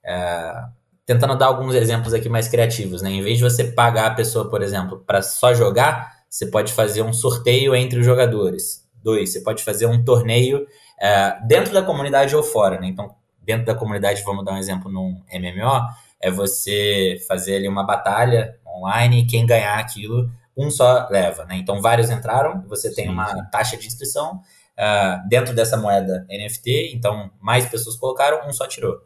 [0.06, 0.53] é,
[1.06, 3.10] tentando dar alguns exemplos aqui mais criativos, né?
[3.10, 7.01] Em vez de você pagar a pessoa, por exemplo, para só jogar, você pode fazer
[7.01, 8.87] um sorteio entre os jogadores.
[9.03, 10.67] Dois, você pode fazer um torneio
[10.99, 12.88] é, dentro da comunidade ou fora, né?
[12.88, 15.81] Então, dentro da comunidade, vamos dar um exemplo num MMO,
[16.19, 21.55] é você fazer ali uma batalha online e quem ganhar aquilo, um só leva, né?
[21.55, 23.41] Então, vários entraram, você tem sim, uma sim.
[23.51, 24.41] taxa de inscrição
[24.77, 28.97] uh, dentro dessa moeda NFT, então mais pessoas colocaram, um só tirou.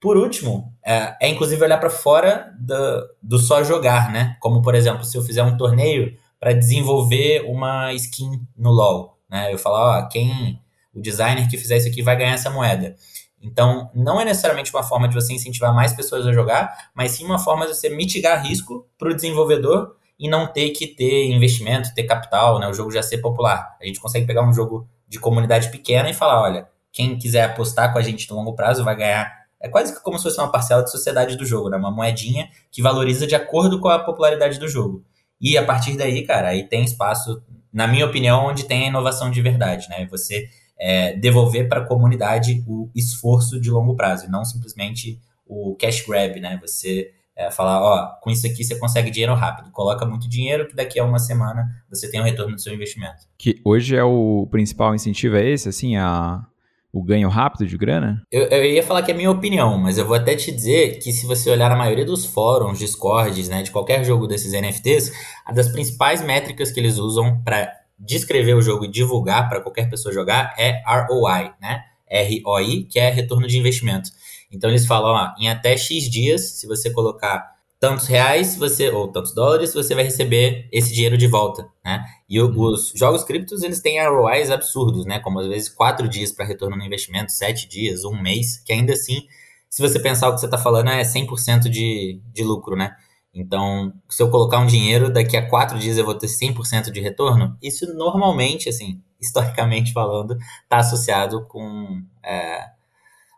[0.00, 4.36] Por último, é, é inclusive olhar para fora do, do só jogar, né?
[4.40, 9.11] Como, por exemplo, se eu fizer um torneio para desenvolver uma skin no LoL.
[9.32, 9.52] Né?
[9.52, 10.60] Eu falar, ó, quem
[10.94, 12.94] o designer que fizer isso aqui vai ganhar essa moeda.
[13.40, 17.24] Então, não é necessariamente uma forma de você incentivar mais pessoas a jogar, mas sim
[17.24, 21.94] uma forma de você mitigar risco para o desenvolvedor e não ter que ter investimento,
[21.94, 22.68] ter capital, né?
[22.68, 23.76] O jogo já ser popular.
[23.80, 27.92] A gente consegue pegar um jogo de comunidade pequena e falar, olha, quem quiser apostar
[27.92, 30.82] com a gente no longo prazo vai ganhar É quase como se fosse uma parcela
[30.82, 31.76] de sociedade do jogo, né?
[31.76, 35.04] Uma moedinha que valoriza de acordo com a popularidade do jogo.
[35.40, 37.42] E a partir daí, cara, aí tem espaço,
[37.72, 40.06] na minha opinião, onde tem a inovação de verdade, né?
[40.10, 45.74] Você é, devolver para a comunidade o esforço de longo prazo, e não simplesmente o
[45.76, 46.58] cash grab, né?
[46.60, 49.70] Você é, falar, ó, com isso aqui você consegue dinheiro rápido.
[49.70, 53.26] Coloca muito dinheiro que daqui a uma semana você tem um retorno do seu investimento.
[53.38, 56.44] Que hoje é o principal incentivo é esse, assim, a,
[56.92, 58.22] o ganho rápido de grana?
[58.30, 61.10] Eu, eu, ia falar que é minha opinião, mas eu vou até te dizer que
[61.10, 65.10] se você olhar a maioria dos fóruns, discords, né, de qualquer jogo desses NFTs,
[65.46, 69.88] a das principais métricas que eles usam para descrever o jogo e divulgar para qualquer
[69.88, 71.84] pessoa jogar é ROI, né?
[72.44, 74.10] ROI, que é retorno de investimento.
[74.50, 77.52] Então eles falam, ó, em até X dias, se você colocar
[77.82, 82.04] tantos reais, você ou tantos dólares, você vai receber esse dinheiro de volta, né?
[82.28, 82.68] E uhum.
[82.68, 85.18] os jogos criptos, eles têm ROIs absurdos, né?
[85.18, 88.92] Como às vezes quatro dias para retorno no investimento, sete dias, um mês, que ainda
[88.92, 89.26] assim,
[89.68, 92.94] se você pensar o que você está falando, é 100% de, de lucro, né?
[93.34, 97.00] Então, se eu colocar um dinheiro, daqui a quatro dias eu vou ter 100% de
[97.00, 97.58] retorno.
[97.60, 102.64] Isso normalmente, assim, historicamente falando, está associado com é,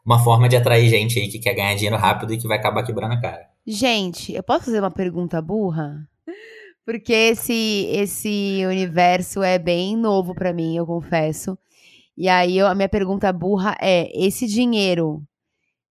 [0.04, 2.82] uma forma de atrair gente aí que quer ganhar dinheiro rápido e que vai acabar
[2.82, 3.53] quebrando a cara.
[3.66, 6.06] Gente, eu posso fazer uma pergunta burra?
[6.84, 11.58] Porque esse esse universo é bem novo para mim, eu confesso.
[12.16, 15.22] E aí eu, a minha pergunta burra é: esse dinheiro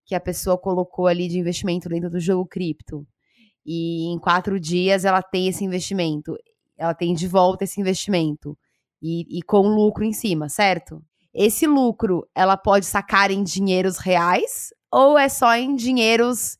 [0.06, 3.06] que a pessoa colocou ali de investimento dentro do jogo cripto,
[3.66, 6.36] e em quatro dias ela tem esse investimento,
[6.78, 8.56] ela tem de volta esse investimento
[9.02, 11.02] e, e com lucro em cima, certo?
[11.34, 16.56] Esse lucro ela pode sacar em dinheiros reais ou é só em dinheiros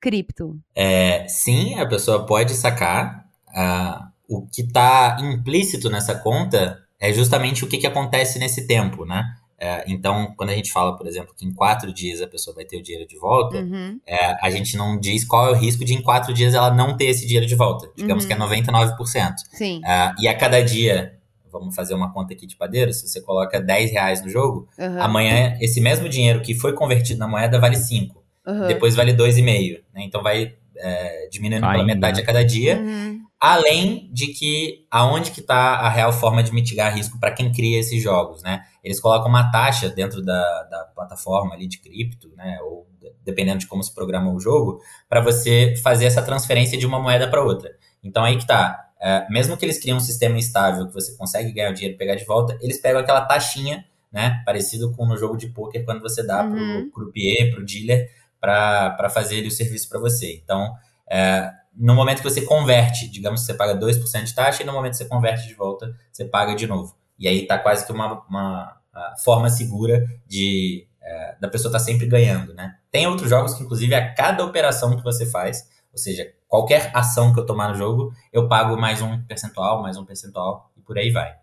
[0.00, 0.58] cripto?
[0.74, 3.26] É, sim, a pessoa pode sacar.
[3.48, 9.04] Uh, o que está implícito nessa conta é justamente o que, que acontece nesse tempo,
[9.04, 9.36] né?
[9.62, 12.64] É, então, quando a gente fala, por exemplo, que em quatro dias a pessoa vai
[12.64, 14.00] ter o dinheiro de volta, uhum.
[14.06, 16.96] é, a gente não diz qual é o risco de em quatro dias ela não
[16.96, 17.90] ter esse dinheiro de volta.
[17.94, 18.28] Digamos uhum.
[18.28, 19.34] que é 99%.
[19.52, 19.82] Sim.
[19.84, 21.14] É, e a cada dia
[21.52, 25.02] vamos fazer uma conta aqui de padeiro, se você coloca 10 reais no jogo, uhum.
[25.02, 28.19] amanhã esse mesmo dinheiro que foi convertido na moeda vale 5.
[28.50, 28.66] Uhum.
[28.66, 29.80] Depois vale 2,5.
[29.94, 30.04] Né?
[30.04, 31.78] Então vai é, diminuindo Ainda.
[31.78, 32.78] pela metade a cada dia.
[32.78, 33.20] Uhum.
[33.38, 37.80] Além de que aonde que está a real forma de mitigar risco para quem cria
[37.80, 38.62] esses jogos, né?
[38.84, 42.58] Eles colocam uma taxa dentro da, da plataforma ali de cripto, né?
[42.62, 42.86] Ou
[43.24, 47.28] dependendo de como se programa o jogo, para você fazer essa transferência de uma moeda
[47.28, 47.70] para outra.
[48.02, 48.86] Então aí que tá.
[49.02, 51.98] É, mesmo que eles criem um sistema estável que você consegue ganhar o dinheiro e
[51.98, 54.42] pegar de volta, eles pegam aquela taxinha, né?
[54.44, 56.90] Parecido com no jogo de poker, quando você dá uhum.
[56.90, 58.10] pro croupier, pro dealer,
[58.40, 60.40] para fazer ele o serviço para você.
[60.42, 60.74] Então,
[61.10, 64.72] é, no momento que você converte, digamos que você paga 2% de taxa, e no
[64.72, 66.96] momento que você converte de volta, você paga de novo.
[67.18, 68.80] E aí tá quase que uma, uma
[69.22, 72.76] forma segura de é, da pessoa estar tá sempre ganhando, né?
[72.90, 77.32] Tem outros jogos que, inclusive, a cada operação que você faz, ou seja, qualquer ação
[77.32, 80.98] que eu tomar no jogo, eu pago mais um percentual, mais um percentual e por
[80.98, 81.34] aí vai.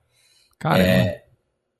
[0.81, 1.25] É,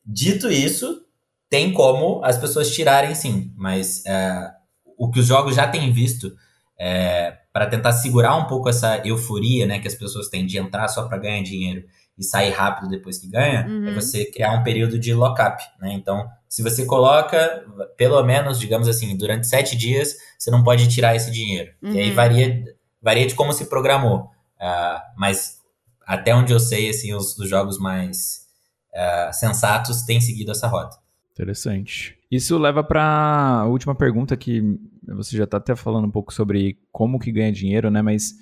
[0.06, 1.06] dito isso,
[1.50, 4.52] tem como as pessoas tirarem sim, mas é,
[4.98, 6.36] o que os jogos já têm visto
[6.80, 10.88] é, para tentar segurar um pouco essa euforia né, que as pessoas têm de entrar
[10.88, 11.84] só para ganhar dinheiro
[12.18, 13.88] e sair rápido depois que ganha, é uhum.
[13.90, 15.64] é você criar um período de lock-up.
[15.80, 15.94] Né?
[15.94, 17.64] Então, se você coloca,
[17.96, 21.72] pelo menos, digamos assim, durante sete dias, você não pode tirar esse dinheiro.
[21.82, 21.94] Uhum.
[21.94, 22.16] E aí uhum.
[22.16, 22.64] varia,
[23.02, 24.32] varia de como se programou.
[24.60, 25.58] Uh, mas
[26.06, 28.48] até onde eu sei, assim, os, os jogos mais
[28.96, 30.98] uh, sensatos têm seguido essa rota.
[31.34, 32.17] Interessante.
[32.30, 34.62] Isso leva para a última pergunta que
[35.08, 38.02] você já está até falando um pouco sobre como que ganha dinheiro, né?
[38.02, 38.36] Mas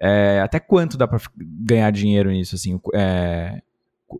[0.00, 2.54] é, até quanto dá para ganhar dinheiro nisso?
[2.54, 3.60] Assim, é,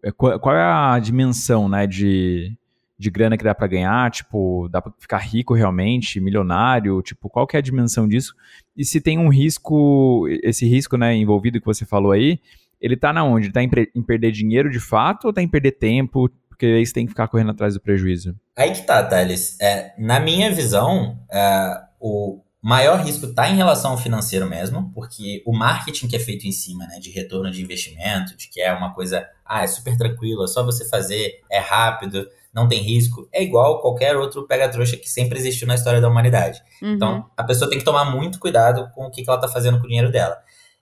[0.02, 2.54] é qual é a dimensão, né, de,
[2.98, 4.10] de grana que dá para ganhar?
[4.10, 7.00] Tipo, dá para ficar rico realmente, milionário?
[7.00, 8.34] Tipo, qual que é a dimensão disso?
[8.76, 12.38] E se tem um risco, esse risco, né, envolvido que você falou aí,
[12.80, 13.46] ele tá na onde?
[13.46, 16.30] Ele tá em, em perder dinheiro de fato ou tá em perder tempo?
[16.58, 18.34] Porque aí você tem que ficar correndo atrás do prejuízo.
[18.56, 19.56] Aí que tá, Thales.
[19.60, 25.40] É, na minha visão, é, o, maior risco está em relação ao financeiro mesmo, porque
[25.46, 28.72] o marketing que é feito em cima, né, de retorno de investimento, de que é
[28.72, 33.28] uma coisa, ah, é super tranquilo, é só você fazer, é rápido, não tem risco,
[33.32, 36.60] é igual qualquer outro pega-trouxa que sempre existiu na história da humanidade.
[36.82, 36.94] Uhum.
[36.94, 39.78] Então, a pessoa tem que tomar muito cuidado com o que, que ela está fazendo
[39.78, 40.36] com o dinheiro dela.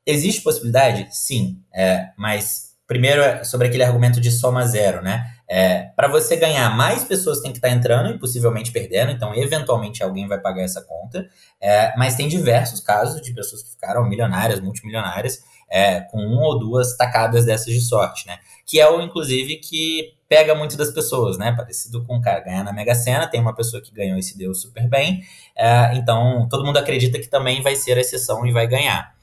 [0.06, 1.06] Existe possibilidade?
[1.10, 5.35] Sim, é, mas primeiro é sobre aquele argumento de soma zero, né?
[5.48, 9.34] É, para você ganhar, mais pessoas têm que estar tá entrando e possivelmente perdendo, então
[9.34, 11.28] eventualmente alguém vai pagar essa conta.
[11.60, 16.58] É, mas tem diversos casos de pessoas que ficaram milionárias, multimilionárias, é, com uma ou
[16.58, 18.38] duas tacadas dessas de sorte, né?
[18.64, 21.52] Que é o, inclusive, que pega muito das pessoas, né?
[21.52, 24.36] Parecido com o cara ganhar na Mega Sena, tem uma pessoa que ganhou e se
[24.36, 25.22] deu super bem,
[25.56, 29.14] é, então todo mundo acredita que também vai ser a exceção e vai ganhar.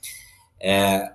[0.60, 1.12] É,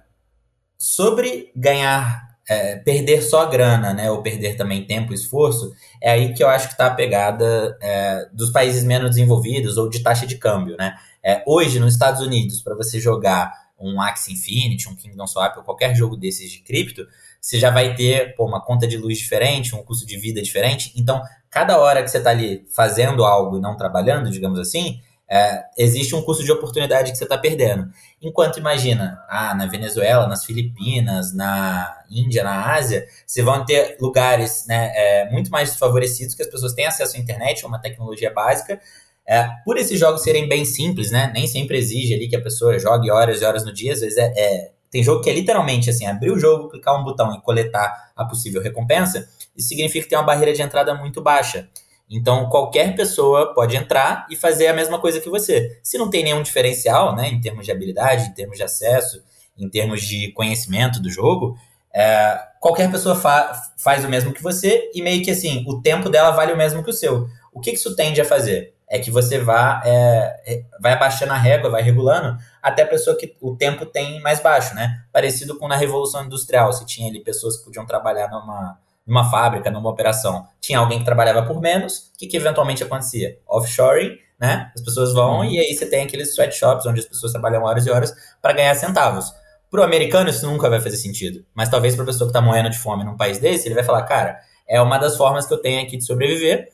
[0.77, 4.11] sobre ganhar, é, perder só grana, né?
[4.11, 7.77] Ou perder também tempo e esforço, é aí que eu acho que está a pegada
[7.83, 10.97] é, dos países menos desenvolvidos ou de taxa de câmbio, né?
[11.23, 15.63] É, hoje, nos Estados Unidos, para você jogar um Axie Infinity, um Kingdom Swap ou
[15.63, 17.07] qualquer jogo desses de cripto,
[17.41, 20.93] você já vai ter pô, uma conta de luz diferente, um custo de vida diferente.
[20.97, 25.65] Então, cada hora que você está ali fazendo algo e não trabalhando, digamos assim, é,
[25.77, 27.91] existe um custo de oportunidade que você está perdendo.
[28.21, 34.65] Enquanto imagina, ah, na Venezuela, nas Filipinas, na Índia, na Ásia, você vão ter lugares
[34.67, 38.33] né, é, muito mais desfavorecidos que as pessoas têm acesso à internet, a uma tecnologia
[38.33, 38.81] básica,
[39.29, 41.31] é, por esses jogos serem bem simples, né?
[41.35, 44.17] Nem sempre exige ali que a pessoa jogue horas e horas no dia, às vezes
[44.17, 47.41] é, é, tem jogo que é literalmente assim, abrir o jogo, clicar um botão e
[47.43, 51.69] coletar a possível recompensa, isso significa que tem uma barreira de entrada muito baixa.
[52.11, 55.79] Então, qualquer pessoa pode entrar e fazer a mesma coisa que você.
[55.83, 59.23] Se não tem nenhum diferencial, né, em termos de habilidade, em termos de acesso,
[59.57, 61.57] em termos de conhecimento do jogo,
[61.95, 66.09] é, qualquer pessoa fa faz o mesmo que você e meio que assim, o tempo
[66.09, 67.29] dela vale o mesmo que o seu.
[67.53, 68.75] O que, que isso tende a fazer?
[68.89, 73.17] é que você vá, é, é, vai abaixando a régua, vai regulando, até a pessoa
[73.17, 75.05] que o tempo tem mais baixo, né?
[75.13, 79.71] Parecido com na Revolução Industrial, se tinha ali pessoas que podiam trabalhar numa, numa fábrica,
[79.71, 80.47] numa operação.
[80.61, 83.39] Tinha alguém que trabalhava por menos, o que, que eventualmente acontecia?
[83.49, 84.71] Offshoring, né?
[84.75, 85.45] As pessoas vão uhum.
[85.45, 88.75] e aí você tem aqueles sweatshops onde as pessoas trabalham horas e horas para ganhar
[88.75, 89.33] centavos.
[89.71, 92.41] Para o americano isso nunca vai fazer sentido, mas talvez para a pessoa que está
[92.41, 95.53] morrendo de fome num país desse, ele vai falar, cara, é uma das formas que
[95.53, 96.69] eu tenho aqui de sobreviver,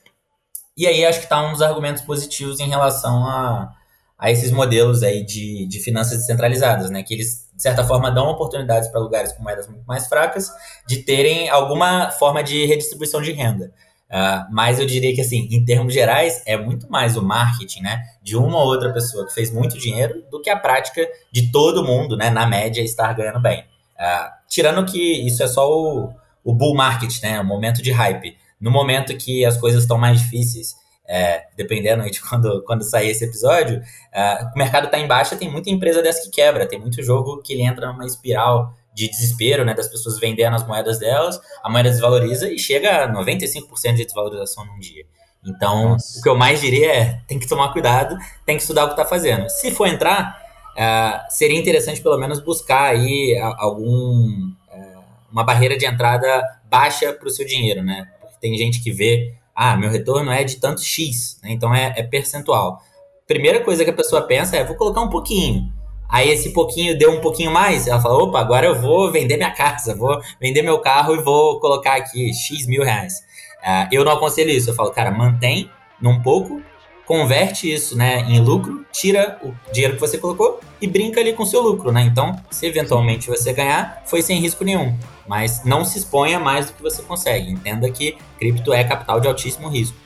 [0.76, 3.72] e aí acho que está um dos argumentos positivos em relação a,
[4.18, 7.02] a esses modelos aí de, de finanças descentralizadas, né?
[7.02, 10.50] Que eles, de certa forma, dão oportunidades para lugares com moedas muito mais fracas
[10.86, 13.72] de terem alguma forma de redistribuição de renda.
[14.10, 18.02] Uh, mas eu diria que, assim, em termos gerais, é muito mais o marketing, né?
[18.22, 21.84] De uma ou outra pessoa que fez muito dinheiro do que a prática de todo
[21.84, 22.30] mundo, né?
[22.30, 23.60] Na média, estar ganhando bem.
[23.98, 26.12] Uh, tirando que isso é só o,
[26.44, 27.40] o bull market, né?
[27.40, 28.36] O momento de hype.
[28.60, 33.24] No momento que as coisas estão mais difíceis, é, dependendo de quando, quando sair esse
[33.24, 37.02] episódio, uh, o mercado está em baixa, tem muita empresa dessa que quebra, tem muito
[37.02, 41.40] jogo que ele entra numa espiral de desespero, né, das pessoas vendendo as moedas delas,
[41.62, 45.04] a moeda desvaloriza e chega a 95% de desvalorização num dia.
[45.44, 46.18] Então, Nossa.
[46.18, 48.92] o que eu mais diria é, tem que tomar cuidado, tem que estudar o que
[48.92, 49.48] está fazendo.
[49.50, 50.40] Se for entrar,
[50.72, 57.26] uh, seria interessante pelo menos buscar aí algum uh, uma barreira de entrada baixa para
[57.26, 58.08] o seu dinheiro, né?
[58.44, 61.52] tem gente que vê, ah, meu retorno é de tanto X, né?
[61.52, 62.80] então é, é percentual.
[63.26, 65.72] Primeira coisa que a pessoa pensa é, vou colocar um pouquinho.
[66.08, 69.50] Aí esse pouquinho deu um pouquinho mais, ela fala, opa, agora eu vou vender minha
[69.54, 73.20] casa, vou vender meu carro e vou colocar aqui X mil reais.
[73.62, 76.60] Uh, eu não aconselho isso, eu falo, cara, mantém num pouco,
[77.06, 81.42] converte isso né, em lucro, tira o dinheiro que você colocou e brinca ali com
[81.42, 82.02] o seu lucro, né?
[82.02, 84.96] Então, se eventualmente você ganhar, foi sem risco nenhum.
[85.26, 87.50] Mas não se exponha mais do que você consegue.
[87.50, 89.96] Entenda que cripto é capital de altíssimo risco.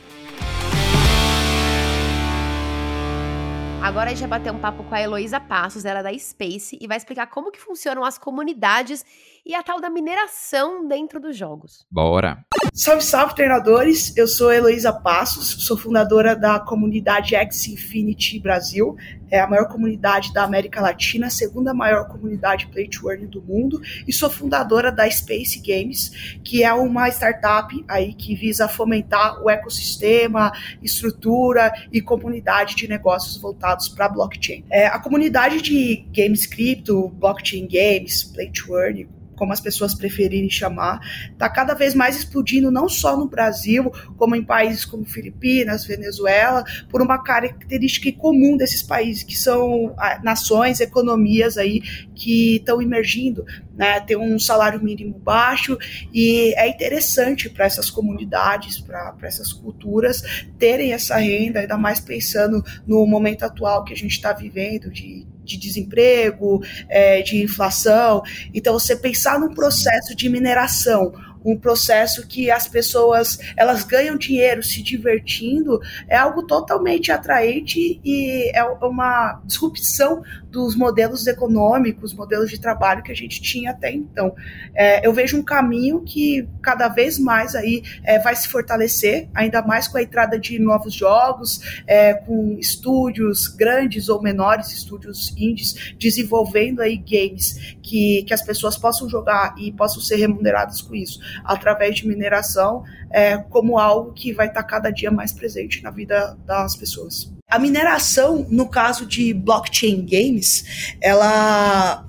[3.89, 6.77] Agora a gente vai bater um papo com a Heloísa Passos, ela é da Space,
[6.79, 9.03] e vai explicar como que funcionam as comunidades
[9.49, 11.87] e a tal da mineração dentro dos jogos.
[11.91, 12.45] Bora!
[12.75, 14.15] Salve, salve, treinadores!
[14.15, 18.95] Eu sou Heloísa Passos, sou fundadora da comunidade X Infinity Brasil,
[19.31, 23.41] é a maior comunidade da América Latina, a segunda maior comunidade Play to Earn do
[23.41, 29.43] mundo, e sou fundadora da Space Games, que é uma startup aí que visa fomentar
[29.43, 34.63] o ecossistema, estrutura e comunidade de negócios voltados para blockchain.
[34.71, 39.09] É, a comunidade de games cripto, blockchain games, Play to Earn,
[39.39, 44.35] como as pessoas preferirem chamar, está cada vez mais explodindo, não só no Brasil, como
[44.35, 50.81] em países como Filipinas, Venezuela, por uma característica comum desses países, que são ah, nações,
[50.81, 51.81] economias aí
[52.15, 54.01] que estão emergindo, né?
[54.01, 55.79] Tem um salário mínimo baixo
[56.13, 60.23] e é interessante para essas comunidades, para essas culturas
[60.59, 65.27] terem essa renda, ainda mais pensando no momento atual que a gente está vivendo de
[65.49, 68.23] de desemprego, é, de inflação.
[68.55, 71.13] Então, você pensar num processo de mineração
[71.45, 78.51] um processo que as pessoas elas ganham dinheiro se divertindo, é algo totalmente atraente e
[78.55, 84.35] é uma disrupção dos modelos econômicos, modelos de trabalho que a gente tinha até então.
[84.75, 89.63] É, eu vejo um caminho que cada vez mais aí é, vai se fortalecer, ainda
[89.63, 95.95] mais com a entrada de novos jogos, é, com estúdios grandes ou menores, estúdios indies,
[95.99, 101.21] desenvolvendo aí games que, que as pessoas possam jogar e possam ser remuneradas com isso,
[101.45, 106.37] através de mineração, é, como algo que vai estar cada dia mais presente na vida
[106.47, 107.38] das pessoas.
[107.51, 112.05] A mineração, no caso de blockchain games, ela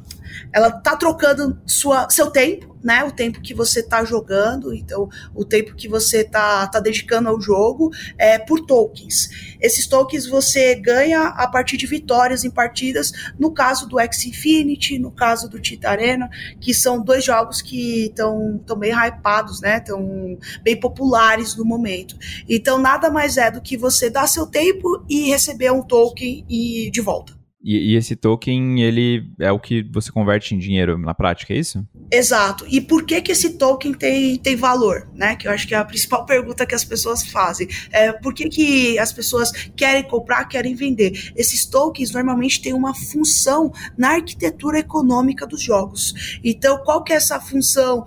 [0.52, 3.04] ela tá trocando sua, seu tempo, né?
[3.04, 7.40] O tempo que você tá jogando, então o tempo que você tá, tá dedicando ao
[7.42, 9.58] jogo é por tokens.
[9.62, 14.98] Esses tokens você ganha a partir de vitórias em partidas, no caso do X Infinity,
[14.98, 19.78] no caso do Tita Arena, que são dois jogos que estão bem hypados, né?
[19.78, 22.16] Estão bem populares no momento.
[22.48, 26.90] Então nada mais é do que você dar seu tempo e receber um token e
[26.92, 27.39] de volta.
[27.62, 31.58] E, e, esse token, ele é o que você converte em dinheiro na prática, é
[31.58, 31.86] isso?
[32.10, 32.66] Exato.
[32.70, 35.36] E por que que esse token tem, tem valor, né?
[35.36, 37.68] Que eu acho que é a principal pergunta que as pessoas fazem.
[37.92, 41.34] É, por que que as pessoas querem comprar, querem vender?
[41.36, 46.40] Esses tokens normalmente têm uma função na arquitetura econômica dos jogos.
[46.44, 48.06] Então, qual que é essa função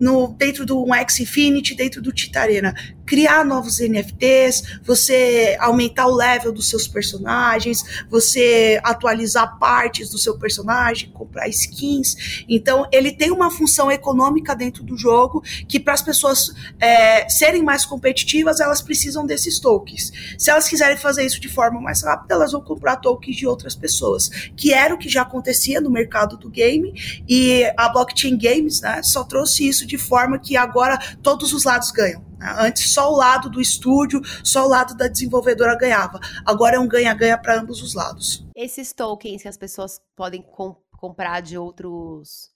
[0.00, 2.74] no, dentro do um X Infinity, dentro do Titarena?
[3.10, 10.38] criar novos NFTs, você aumentar o level dos seus personagens, você atualizar partes do seu
[10.38, 12.44] personagem, comprar skins.
[12.48, 17.64] Então, ele tem uma função econômica dentro do jogo que, para as pessoas é, serem
[17.64, 20.12] mais competitivas, elas precisam desses tokens.
[20.38, 23.74] Se elas quiserem fazer isso de forma mais rápida, elas vão comprar tokens de outras
[23.74, 26.94] pessoas, que era o que já acontecia no mercado do game,
[27.28, 31.90] e a blockchain games né, só trouxe isso de forma que agora todos os lados
[31.90, 32.24] ganham.
[32.40, 36.20] Antes só o lado do estúdio, só o lado da desenvolvedora ganhava.
[36.46, 38.46] Agora é um ganha-ganha para ambos os lados.
[38.54, 42.50] Esses tokens que as pessoas podem com comprar de outros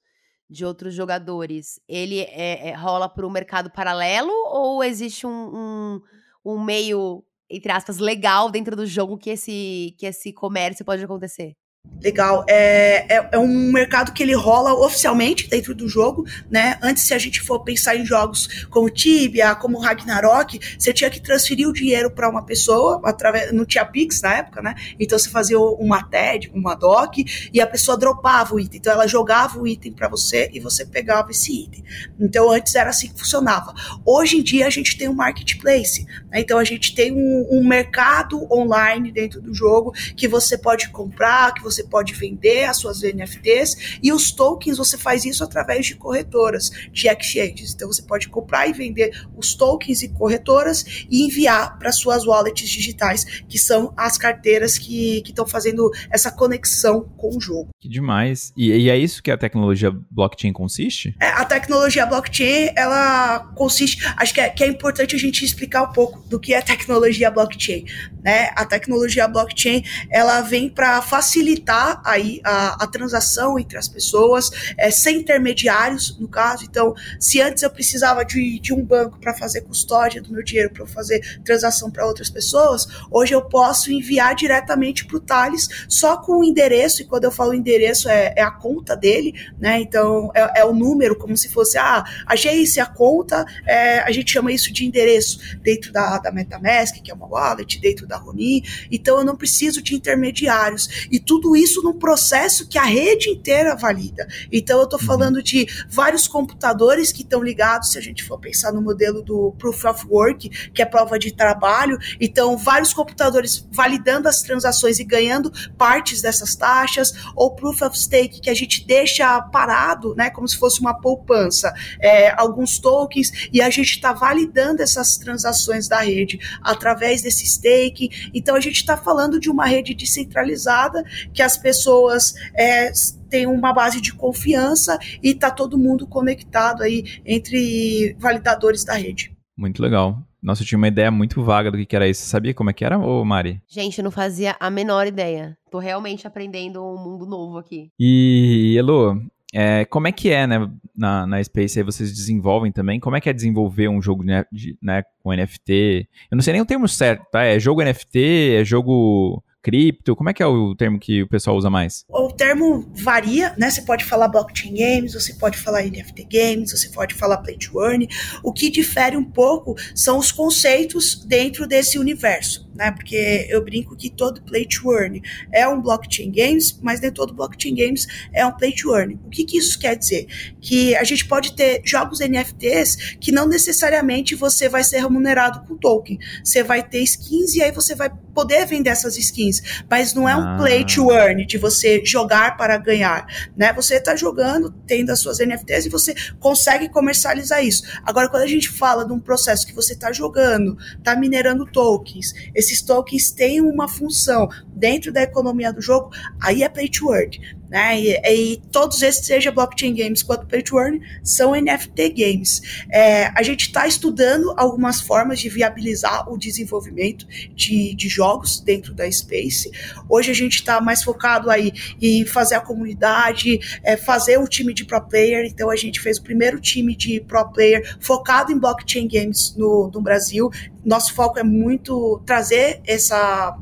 [0.49, 6.01] de outros jogadores, ele é, é, rola para o mercado paralelo ou existe um, um,
[6.45, 11.57] um meio entre aspas legal dentro do jogo que esse que esse comércio pode acontecer?
[12.05, 12.45] Legal.
[12.47, 16.79] É, é, é, um mercado que ele rola oficialmente dentro do jogo, né?
[16.83, 21.19] Antes, se a gente for pensar em jogos como Tibia, como Ragnarok, você tinha que
[21.19, 24.75] transferir o dinheiro para uma pessoa, através, não tinha Pix na época, né?
[25.01, 28.81] Então você fazia uma TED, uma DOC, e a pessoa dropava o item.
[28.81, 31.83] Então ela jogava o item para você e você pegava esse item.
[32.21, 33.73] Então antes era assim que funcionava.
[34.05, 36.41] Hoje em dia a gente tem um marketplace, né?
[36.41, 41.55] então a gente tem um, um mercado online dentro do jogo que você pode comprar,
[41.55, 45.87] que você você pode vender as suas NFTs e os tokens você faz isso através
[45.87, 47.75] de corretoras, de exchanges.
[47.75, 52.69] Então você pode comprar e vender os tokens e corretoras e enviar para suas wallets
[52.69, 57.71] digitais, que são as carteiras que estão fazendo essa conexão com o jogo.
[57.81, 58.53] Que demais.
[58.57, 61.15] E, e é isso que a tecnologia blockchain consiste?
[61.21, 64.05] É, a tecnologia blockchain, ela consiste.
[64.17, 67.31] Acho que é, que é importante a gente explicar um pouco do que é tecnologia
[67.31, 67.85] blockchain.
[68.23, 68.51] Né?
[68.55, 74.51] A tecnologia blockchain ela vem para facilitar facilitar aí a, a transação entre as pessoas,
[74.77, 76.65] é, sem intermediários, no caso.
[76.65, 80.71] Então, se antes eu precisava de, de um banco para fazer custódia do meu dinheiro,
[80.71, 86.17] para fazer transação para outras pessoas, hoje eu posso enviar diretamente para o Thales só
[86.17, 89.81] com o endereço, e quando eu falo endereço é, é a conta dele, né?
[89.81, 94.31] Então, é, é, o número, como se fosse, ah, agência, a conta, é, a gente
[94.31, 98.63] chama isso de endereço dentro da, da MetaMask, que é uma wallet, dentro da Ronin.
[98.91, 101.09] Então, eu não preciso de intermediários.
[101.11, 104.27] E tudo isso num processo que a rede inteira valida.
[104.53, 105.07] Então, eu estou uhum.
[105.07, 109.53] falando de vários computadores que estão ligados, se a gente for pensar no modelo do
[109.59, 111.99] Proof of Work, que é prova de trabalho.
[112.21, 118.41] Então, vários computadores validando as transações e ganhando partes dessas taxas, ou Proof of Stake,
[118.41, 123.61] que a gente deixa parado, né, como se fosse uma poupança, é, alguns tokens, e
[123.61, 128.31] a gente está validando essas transações da rede através desse stake.
[128.33, 132.91] Então, a gente está falando de uma rede descentralizada que as pessoas é,
[133.29, 139.35] têm uma base de confiança e está todo mundo conectado aí entre validadores da rede.
[139.57, 140.19] Muito legal.
[140.43, 142.23] Nossa, eu tinha uma ideia muito vaga do que era isso.
[142.23, 143.63] Você sabia como é que era, ô Mari?
[143.67, 145.57] Gente, eu não fazia a menor ideia.
[145.71, 147.91] Tô realmente aprendendo um mundo novo aqui.
[147.99, 149.23] E, Elo,
[149.55, 153.01] é, como é que é, né, na, na Space aí vocês desenvolvem também?
[153.01, 156.09] Como é que é desenvolver um jogo de, né, com NFT?
[156.31, 157.45] Eu não sei nem o termo certo, tá?
[157.45, 160.15] É jogo NFT, é jogo cripto?
[160.15, 162.05] Como é que é o termo que o pessoal usa mais?
[162.11, 163.71] O termo varia, né?
[163.71, 167.83] Você pode falar blockchain games, você pode falar NFT games, você pode falar play to
[167.83, 168.07] earn.
[168.43, 172.91] O que difere um pouco são os conceitos dentro desse universo, né?
[172.91, 175.23] Porque eu brinco que todo play to earn
[175.53, 179.19] é um blockchain games, mas nem todo blockchain games é um play to earn.
[179.25, 180.27] O que, que isso quer dizer?
[180.61, 185.77] Que a gente pode ter jogos NFTs que não necessariamente você vai ser remunerado com
[185.77, 186.19] token.
[186.43, 190.37] Você vai ter skins e aí você vai poder vender essas skins, mas não é
[190.37, 190.57] um ah.
[190.57, 193.73] play to earn de você jogar para ganhar, né?
[193.73, 197.85] Você está jogando, tendo as suas NFTs e você consegue comercializar isso.
[198.05, 202.35] Agora, quando a gente fala de um processo que você está jogando, está minerando tokens,
[202.65, 206.11] esses tokens têm uma função dentro da economia do jogo,
[206.41, 207.31] aí é play to earn.
[207.75, 208.01] Né?
[208.01, 212.63] E, e, todos esses, seja blockchain games quanto play to earn, são NFT games.
[212.89, 218.95] É, a gente está estudando algumas formas de viabilizar o desenvolvimento de, de jogos dentro
[218.95, 219.69] da Space.
[220.09, 224.73] Hoje a gente está mais focado aí em fazer a comunidade, é, fazer o time
[224.73, 225.45] de pro player.
[225.45, 229.91] Então a gente fez o primeiro time de pro player focado em blockchain games no,
[229.93, 230.49] no Brasil
[230.85, 233.57] nosso foco é muito trazer essa,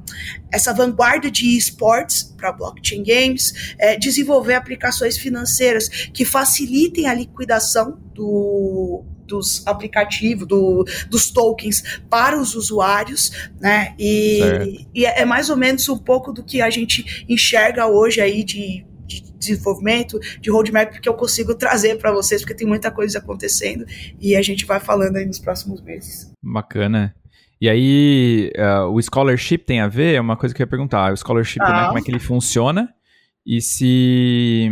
[0.53, 7.98] essa vanguarda de esportes para blockchain games, é, desenvolver aplicações financeiras que facilitem a liquidação
[8.14, 13.94] do, dos aplicativos, do, dos tokens para os usuários, né?
[13.98, 18.44] E, e, é mais ou menos um pouco do que a gente enxerga hoje aí
[18.44, 23.18] de, de desenvolvimento, de roadmap, que eu consigo trazer para vocês, porque tem muita coisa
[23.18, 23.86] acontecendo
[24.20, 26.30] e a gente vai falando aí nos próximos meses.
[26.42, 27.14] Bacana.
[27.62, 30.16] E aí, uh, o scholarship tem a ver?
[30.16, 31.12] É uma coisa que eu ia perguntar.
[31.12, 31.72] O scholarship, ah.
[31.72, 32.92] né, como é que ele funciona?
[33.46, 34.68] E se,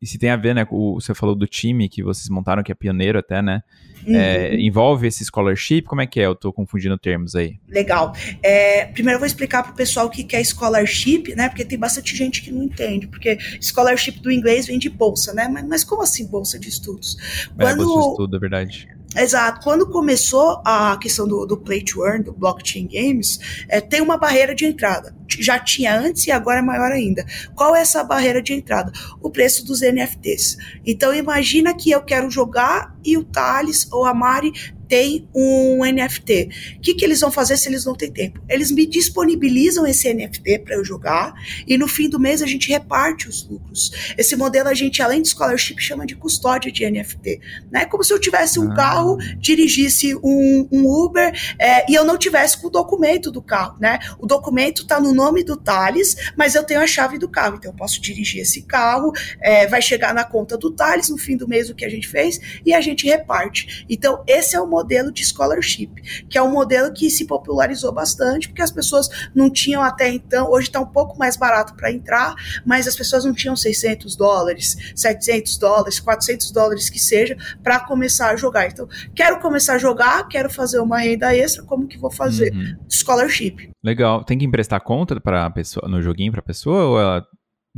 [0.00, 0.64] e se tem a ver, né?
[0.70, 3.60] O, você falou do time que vocês montaram, que é pioneiro até, né?
[4.06, 4.14] Uhum.
[4.14, 5.82] É, envolve esse scholarship?
[5.82, 6.26] Como é que é?
[6.26, 7.58] Eu tô confundindo termos aí.
[7.66, 8.12] Legal.
[8.40, 11.48] É, primeiro eu vou explicar pro pessoal o que, que é scholarship, né?
[11.48, 13.08] Porque tem bastante gente que não entende.
[13.08, 15.48] Porque scholarship do inglês vem de bolsa, né?
[15.48, 17.16] Mas, mas como assim bolsa de estudos?
[17.56, 18.97] Quando, é, bolsa de estudo, é verdade.
[19.16, 19.60] Exato.
[19.62, 24.18] Quando começou a questão do, do Play to Earn, do blockchain games, é, tem uma
[24.18, 25.14] barreira de entrada.
[25.38, 27.24] Já tinha antes e agora é maior ainda.
[27.54, 28.92] Qual é essa barreira de entrada?
[29.20, 30.56] O preço dos NFTs.
[30.84, 34.52] Então imagina que eu quero jogar e o Thales ou a Mari
[34.88, 36.76] tem um NFT.
[36.78, 38.40] O que, que eles vão fazer se eles não têm tempo?
[38.48, 41.34] Eles me disponibilizam esse NFT para eu jogar
[41.66, 43.90] e no fim do mês a gente reparte os lucros.
[44.16, 47.40] Esse modelo a gente, além de scholarship, chama de custódia de NFT.
[47.70, 47.84] Né?
[47.84, 48.74] Como se eu tivesse um ah.
[48.74, 53.76] carro, dirigisse um, um Uber é, e eu não tivesse com o documento do carro.
[53.78, 53.98] Né?
[54.18, 57.56] O documento está no nome do Thales, mas eu tenho a chave do carro.
[57.56, 61.36] Então eu posso dirigir esse carro, é, vai chegar na conta do Thales no fim
[61.36, 63.84] do mês o que a gente fez e a gente reparte.
[63.88, 64.77] Então esse é o modelo
[65.12, 65.90] de scholarship,
[66.28, 70.50] que é um modelo que se popularizou bastante, porque as pessoas não tinham até então,
[70.50, 74.76] hoje está um pouco mais barato para entrar, mas as pessoas não tinham 600 dólares,
[74.94, 78.66] 700 dólares, 400 dólares que seja, para começar a jogar.
[78.66, 82.52] Então, quero começar a jogar, quero fazer uma renda extra, como que vou fazer?
[82.52, 82.76] Uhum.
[82.88, 83.70] Scholarship.
[83.82, 84.24] Legal.
[84.24, 87.26] Tem que emprestar conta para pessoa no joguinho para pessoa ou ela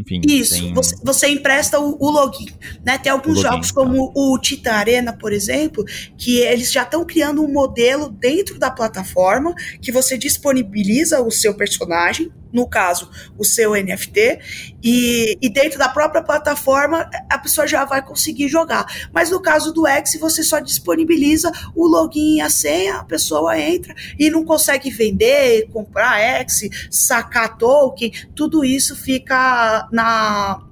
[0.01, 0.73] enfim, Isso, tem...
[0.73, 2.47] você, você, empresta o, o, login.
[2.85, 2.97] Né?
[2.97, 4.13] Tem alguns login, jogos como tá.
[4.17, 5.85] o Tita Arena, por exemplo,
[6.17, 11.55] que eles já estão criando um modelo dentro da plataforma que você disponibiliza o seu
[11.55, 14.39] personagem, no caso, o seu NFT,
[14.83, 18.87] e, e, dentro da própria plataforma a pessoa já vai conseguir jogar.
[19.13, 23.59] Mas no caso do X, você só disponibiliza o login e a senha, a pessoa
[23.59, 30.63] entra e não consegue vender, comprar X, sacar token, tudo isso fica na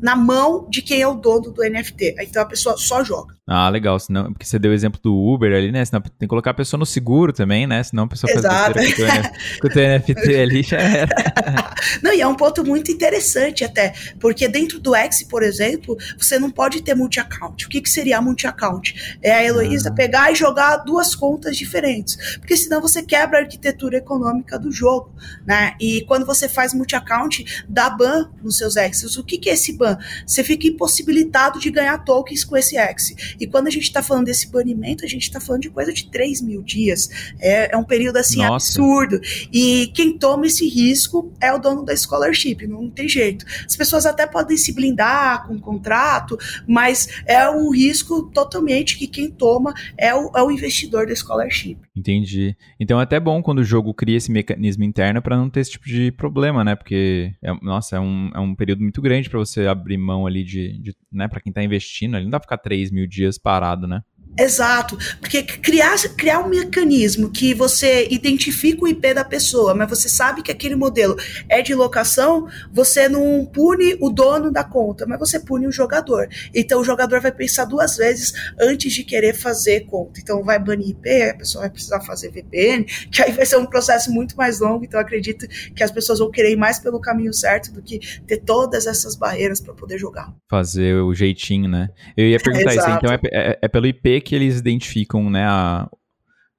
[0.00, 2.16] na mão de quem é o dono do NFT.
[2.20, 3.33] Então a pessoa só joga.
[3.46, 3.98] Ah, legal.
[4.00, 5.84] Senão, porque você deu o exemplo do Uber ali, né?
[5.84, 7.82] Senão tem que colocar a pessoa no seguro também, né?
[7.82, 8.72] Senão a pessoa Exato.
[8.72, 11.14] faz besteira com o teu NFT ali já era.
[12.02, 16.38] não, e é um ponto muito interessante até, porque dentro do X, por exemplo, você
[16.38, 17.66] não pode ter multi-account.
[17.66, 19.18] O que, que seria multi-account?
[19.22, 19.94] É a Heloísa ah.
[19.94, 25.12] pegar e jogar duas contas diferentes, porque senão você quebra a arquitetura econômica do jogo,
[25.44, 25.74] né?
[25.78, 29.18] E quando você faz multi-account, dá ban nos seus X's.
[29.18, 29.98] O que, que é esse ban?
[30.26, 33.33] Você fica impossibilitado de ganhar tokens com esse X.
[33.40, 36.10] E quando a gente está falando desse banimento, a gente está falando de coisa de
[36.10, 37.08] 3 mil dias.
[37.40, 38.80] É, é um período assim Nossa.
[38.80, 39.20] absurdo.
[39.52, 43.44] E quem toma esse risco é o dono da scholarship, não tem jeito.
[43.66, 49.06] As pessoas até podem se blindar com um contrato, mas é um risco totalmente que
[49.06, 51.78] quem toma é o, é o investidor da scholarship.
[51.96, 52.56] Entendi.
[52.78, 55.70] Então é até bom quando o jogo cria esse mecanismo interno para não ter esse
[55.72, 56.74] tipo de problema, né?
[56.74, 60.42] Porque, é, nossa, é um, é um período muito grande para você abrir mão ali
[60.42, 63.38] de, de né, para quem está investindo, ali não dá pra ficar 3 mil dias
[63.38, 64.02] parado, né?
[64.38, 70.08] Exato, porque criar, criar um mecanismo que você identifica o IP da pessoa, mas você
[70.08, 71.16] sabe que aquele modelo
[71.48, 76.28] é de locação, você não pune o dono da conta, mas você pune o jogador.
[76.52, 80.18] Então o jogador vai pensar duas vezes antes de querer fazer conta.
[80.18, 83.66] Então vai banir IP, a pessoa vai precisar fazer VPN, que aí vai ser um
[83.66, 84.84] processo muito mais longo.
[84.84, 88.38] Então acredito que as pessoas vão querer ir mais pelo caminho certo do que ter
[88.38, 90.34] todas essas barreiras para poder jogar.
[90.50, 91.88] Fazer o jeitinho, né?
[92.16, 95.88] Eu ia perguntar isso, então é, é, é pelo IP que eles identificam né, a,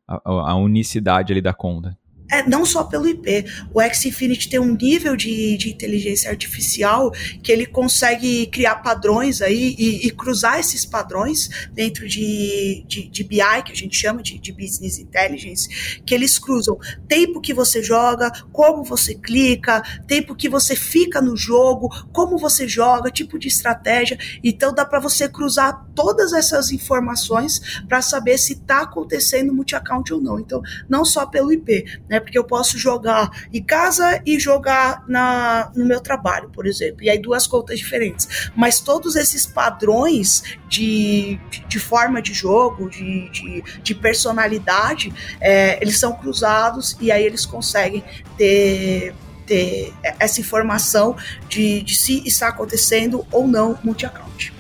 [0.08, 0.20] a,
[0.52, 1.98] a unicidade ali da conta.
[2.32, 3.46] É, não só pelo IP.
[3.74, 7.12] O X-Infinity tem um nível de, de inteligência artificial
[7.44, 13.24] que ele consegue criar padrões aí e, e cruzar esses padrões dentro de, de, de,
[13.24, 17.84] BI, que a gente chama de, de Business Intelligence, que eles cruzam tempo que você
[17.84, 23.48] joga, como você clica, tempo que você fica no jogo, como você joga, tipo de
[23.48, 24.18] estratégia.
[24.44, 30.22] Então dá para você cruzar todas essas informações para saber se está acontecendo multi-account ou
[30.22, 30.40] não.
[30.40, 32.15] Então, não só pelo IP, né?
[32.16, 32.20] Né?
[32.22, 37.04] Porque eu posso jogar em casa e jogar na, no meu trabalho, por exemplo.
[37.04, 38.50] E aí duas contas diferentes.
[38.56, 41.38] Mas todos esses padrões de,
[41.68, 47.46] de, forma de jogo, de, de, de personalidade, é, eles são cruzados e aí eles
[47.46, 48.04] conseguem
[48.38, 49.14] ter
[49.46, 51.16] ter essa informação
[51.48, 54.55] de, de se está acontecendo ou não multi-account.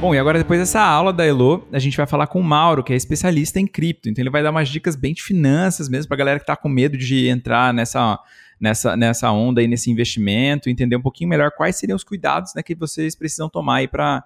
[0.00, 2.84] Bom, e agora depois dessa aula da Elo, a gente vai falar com o Mauro,
[2.84, 4.08] que é especialista em cripto.
[4.08, 6.54] Então ele vai dar umas dicas bem de finanças mesmo para a galera que está
[6.54, 8.16] com medo de entrar nessa,
[8.60, 12.62] nessa, nessa onda aí, nesse investimento, entender um pouquinho melhor quais seriam os cuidados né,
[12.62, 14.22] que vocês precisam tomar aí para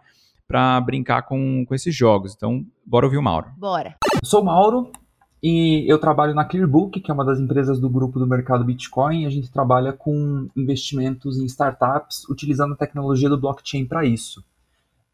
[0.47, 2.35] para brincar com, com esses jogos.
[2.37, 3.47] Então, bora ouvir o Mauro.
[3.57, 3.97] Bora.
[4.23, 4.91] Eu sou o Mauro
[5.43, 9.25] e eu trabalho na Clearbook, que é uma das empresas do grupo do mercado Bitcoin.
[9.25, 14.45] A gente trabalha com investimentos em startups utilizando a tecnologia do blockchain para isso.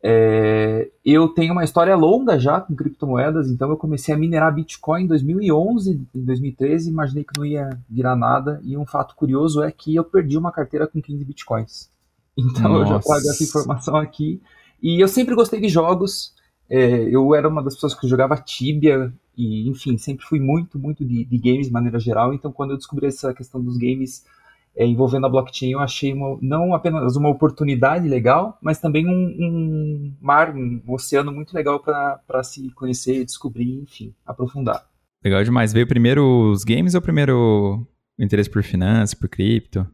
[0.01, 5.05] É, eu tenho uma história longa já com criptomoedas, então eu comecei a minerar Bitcoin
[5.05, 9.73] em 2011, em 2013, imaginei que não ia virar nada, e um fato curioso é
[9.73, 11.91] que eu perdi uma carteira com 15 Bitcoins.
[12.37, 12.83] Então Nossa.
[12.83, 14.41] eu já trago essa informação aqui.
[14.81, 16.33] E eu sempre gostei de jogos,
[16.71, 21.05] é, eu era uma das pessoas que jogava Tibia, e enfim, sempre fui muito, muito
[21.05, 24.25] de, de games de maneira geral, então quando eu descobri essa questão dos games
[24.79, 29.11] é, envolvendo a blockchain, eu achei uma, não apenas uma oportunidade legal, mas também um,
[29.11, 34.87] um mar, um oceano muito legal para se conhecer, descobrir, enfim, aprofundar.
[35.25, 35.73] Legal demais.
[35.73, 39.85] Veio primeiro os games ou primeiro o interesse por finanças, por cripto?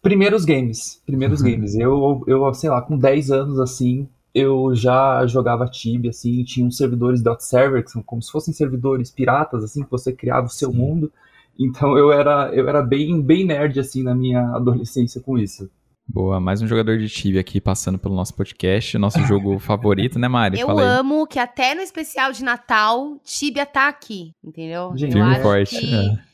[0.00, 1.02] Primeiros games.
[1.04, 1.50] Primeiros uhum.
[1.50, 1.74] games.
[1.74, 6.78] Eu, eu, sei lá, com 10 anos assim, eu já jogava Tibia, assim, tinha uns
[6.78, 10.70] servidores .server, que são como se fossem servidores piratas, assim, que você criava o seu
[10.70, 10.78] Sim.
[10.78, 11.12] mundo.
[11.60, 15.70] Então eu era, eu era bem, bem nerd assim na minha adolescência com isso.
[16.08, 20.26] Boa, mais um jogador de Tibia aqui passando pelo nosso podcast, nosso jogo favorito, né,
[20.26, 20.58] Mari?
[20.58, 24.92] Eu amo que até no especial de Natal, Tibia tá aqui, entendeu?
[24.96, 26.24] Gente, eu acho forte, que, é.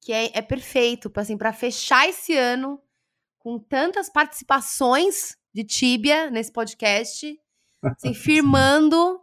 [0.00, 2.78] que é, é perfeito, assim, para fechar esse ano
[3.40, 7.36] com tantas participações de Tibia nesse podcast,
[7.82, 9.18] assim, firmando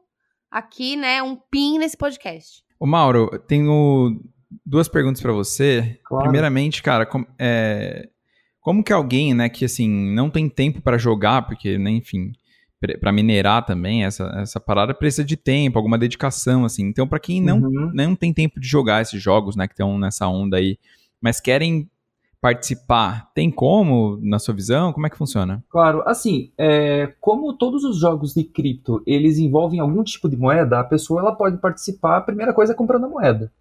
[0.52, 2.62] aqui, né, um pin nesse podcast.
[2.80, 4.22] O Mauro, tenho
[4.66, 6.00] duas perguntas para você.
[6.04, 6.24] Claro.
[6.24, 8.10] Primeiramente, cara, com, é,
[8.62, 12.32] como que alguém, né, que assim, não tem tempo para jogar, porque, né, enfim,
[13.00, 16.86] para minerar também, essa, essa parada precisa de tempo, alguma dedicação, assim.
[16.86, 17.92] Então, para quem não, uhum.
[17.94, 20.78] não tem tempo de jogar esses jogos, né, que estão nessa onda aí,
[21.22, 21.90] mas querem
[22.40, 24.94] participar, tem como, na sua visão?
[24.94, 25.64] Como é que funciona?
[25.70, 30.80] Claro, assim, é, como todos os jogos de cripto, eles envolvem algum tipo de moeda,
[30.80, 33.52] a pessoa ela pode participar, a primeira coisa é comprando a moeda.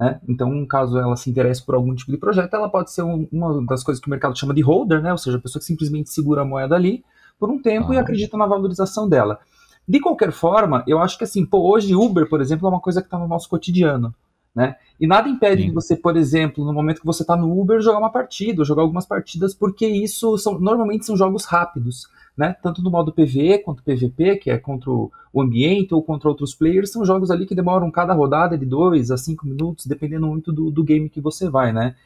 [0.00, 0.20] Né?
[0.28, 3.64] Então, caso ela se interesse por algum tipo de projeto, ela pode ser um, uma
[3.66, 5.10] das coisas que o mercado chama de holder, né?
[5.10, 7.04] ou seja, a pessoa que simplesmente segura a moeda ali
[7.38, 7.96] por um tempo ah.
[7.96, 9.38] e acredita na valorização dela.
[9.86, 13.00] De qualquer forma, eu acho que assim, pô, hoje Uber, por exemplo, é uma coisa
[13.00, 14.14] que está no nosso cotidiano.
[14.54, 14.76] Né?
[15.00, 15.68] E nada impede Sim.
[15.68, 18.64] de você, por exemplo, no momento que você está no Uber, jogar uma partida, ou
[18.64, 22.08] jogar algumas partidas, porque isso são, normalmente são jogos rápidos
[22.38, 22.54] né?
[22.62, 26.92] Tanto no modo PVE quanto PVP, que é contra o ambiente ou contra outros players,
[26.92, 30.70] são jogos ali que demoram cada rodada de 2 a 5 minutos, dependendo muito do,
[30.70, 31.96] do game que você vai, né?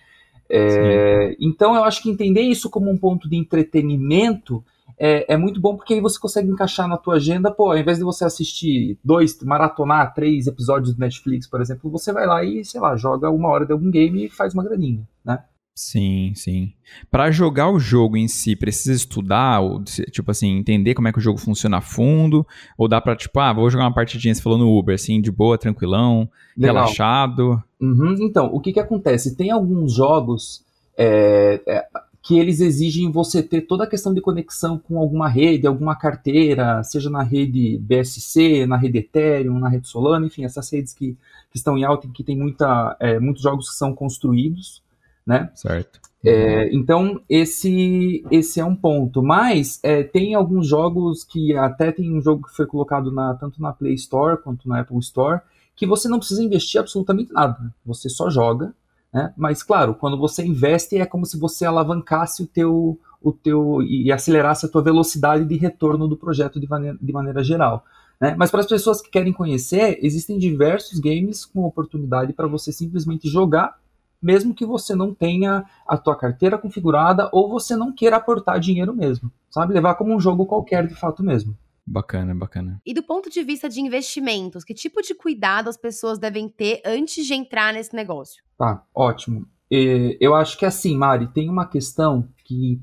[0.48, 4.64] É, então eu acho que entender isso como um ponto de entretenimento
[4.98, 7.98] é, é, muito bom porque aí você consegue encaixar na tua agenda, pô, ao invés
[7.98, 12.64] de você assistir dois, maratonar três episódios do Netflix, por exemplo, você vai lá e,
[12.64, 15.42] sei lá, joga uma hora de algum game e faz uma graninha, né?
[15.74, 16.74] Sim, sim.
[17.10, 21.18] Para jogar o jogo em si, precisa estudar, ou, tipo assim, entender como é que
[21.18, 22.46] o jogo funciona a fundo,
[22.76, 25.30] ou dá para tipo, ah, vou jogar uma partidinha, você falou no Uber, assim, de
[25.30, 26.74] boa, tranquilão, Legal.
[26.74, 27.62] relaxado.
[27.80, 28.16] Uhum.
[28.20, 29.34] Então, o que que acontece?
[29.34, 30.62] Tem alguns jogos,
[30.96, 31.86] é, é,
[32.22, 36.82] que eles exigem você ter toda a questão de conexão com alguma rede, alguma carteira,
[36.84, 41.16] seja na rede BSC, na rede Ethereum, na rede Solana, enfim, essas redes que,
[41.50, 44.81] que estão em alta e que tem muita, é, muitos jogos que são construídos,
[45.26, 45.50] né?
[45.54, 46.00] Certo.
[46.24, 49.22] É, então, esse, esse é um ponto.
[49.22, 53.60] Mas é, tem alguns jogos que até tem um jogo que foi colocado na, tanto
[53.60, 55.40] na Play Store quanto na Apple Store,
[55.74, 57.74] que você não precisa investir absolutamente nada.
[57.84, 58.72] Você só joga
[59.12, 59.32] né?
[59.36, 64.10] Mas, claro, quando você investe é como se você alavancasse o teu, o teu e
[64.10, 67.84] acelerasse a tua velocidade de retorno do projeto de maneira, de maneira geral.
[68.18, 68.34] Né?
[68.38, 73.28] Mas para as pessoas que querem conhecer, existem diversos games com oportunidade para você simplesmente
[73.28, 73.78] jogar,
[74.22, 78.94] mesmo que você não tenha a tua carteira configurada ou você não queira aportar dinheiro
[78.94, 79.74] mesmo, sabe?
[79.74, 81.56] Levar como um jogo qualquer de fato mesmo.
[81.84, 82.80] Bacana, bacana.
[82.86, 86.80] E do ponto de vista de investimentos, que tipo de cuidado as pessoas devem ter
[86.86, 88.42] antes de entrar nesse negócio?
[88.56, 89.46] Tá, ótimo.
[89.68, 92.80] Eu acho que assim, Mari, tem uma questão que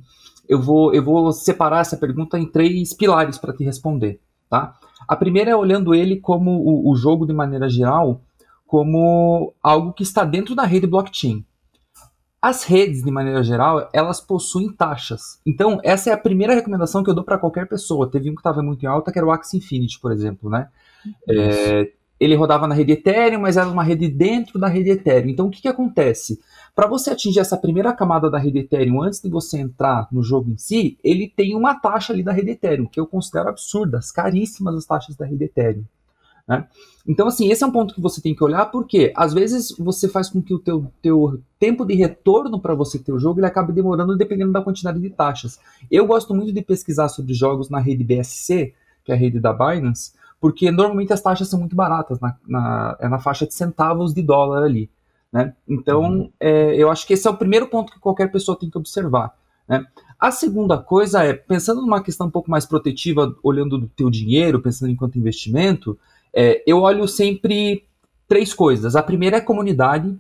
[0.50, 4.20] eu vou, eu vou separar essa pergunta em três pilares para te responder,
[4.50, 4.78] tá?
[5.08, 8.22] A primeira é olhando ele como o, o jogo de maneira geral,
[8.70, 11.44] como algo que está dentro da rede blockchain.
[12.40, 15.42] As redes, de maneira geral, elas possuem taxas.
[15.44, 18.12] Então, essa é a primeira recomendação que eu dou para qualquer pessoa.
[18.12, 20.68] Teve um que estava muito em alta, que era o Axie Infinity, por exemplo, né?
[21.28, 25.32] É, ele rodava na rede Ethereum, mas era uma rede dentro da rede Ethereum.
[25.32, 26.40] Então, o que, que acontece?
[26.76, 30.52] Para você atingir essa primeira camada da rede Ethereum, antes de você entrar no jogo
[30.52, 34.76] em si, ele tem uma taxa ali da rede Ethereum, que eu considero absurdas, caríssimas
[34.76, 35.86] as taxas da rede Ethereum.
[36.50, 36.68] Né?
[37.08, 40.10] Então, assim, esse é um ponto que você tem que olhar, porque às vezes você
[40.10, 43.46] faz com que o teu, teu tempo de retorno para você ter o jogo ele
[43.46, 45.60] acabe demorando dependendo da quantidade de taxas.
[45.92, 48.74] Eu gosto muito de pesquisar sobre jogos na rede BSC,
[49.06, 52.98] que é a rede da Binance, porque normalmente as taxas são muito baratas, na, na
[53.00, 54.90] é na faixa de centavos de dólar ali.
[55.32, 55.54] Né?
[55.68, 56.32] Então, uhum.
[56.40, 59.36] é, eu acho que esse é o primeiro ponto que qualquer pessoa tem que observar.
[59.68, 59.86] Né?
[60.20, 64.62] A segunda coisa é, pensando numa questão um pouco mais protetiva, olhando do teu dinheiro,
[64.62, 65.98] pensando enquanto investimento,
[66.34, 67.84] é, eu olho sempre
[68.28, 68.96] três coisas.
[68.96, 70.16] A primeira é comunidade.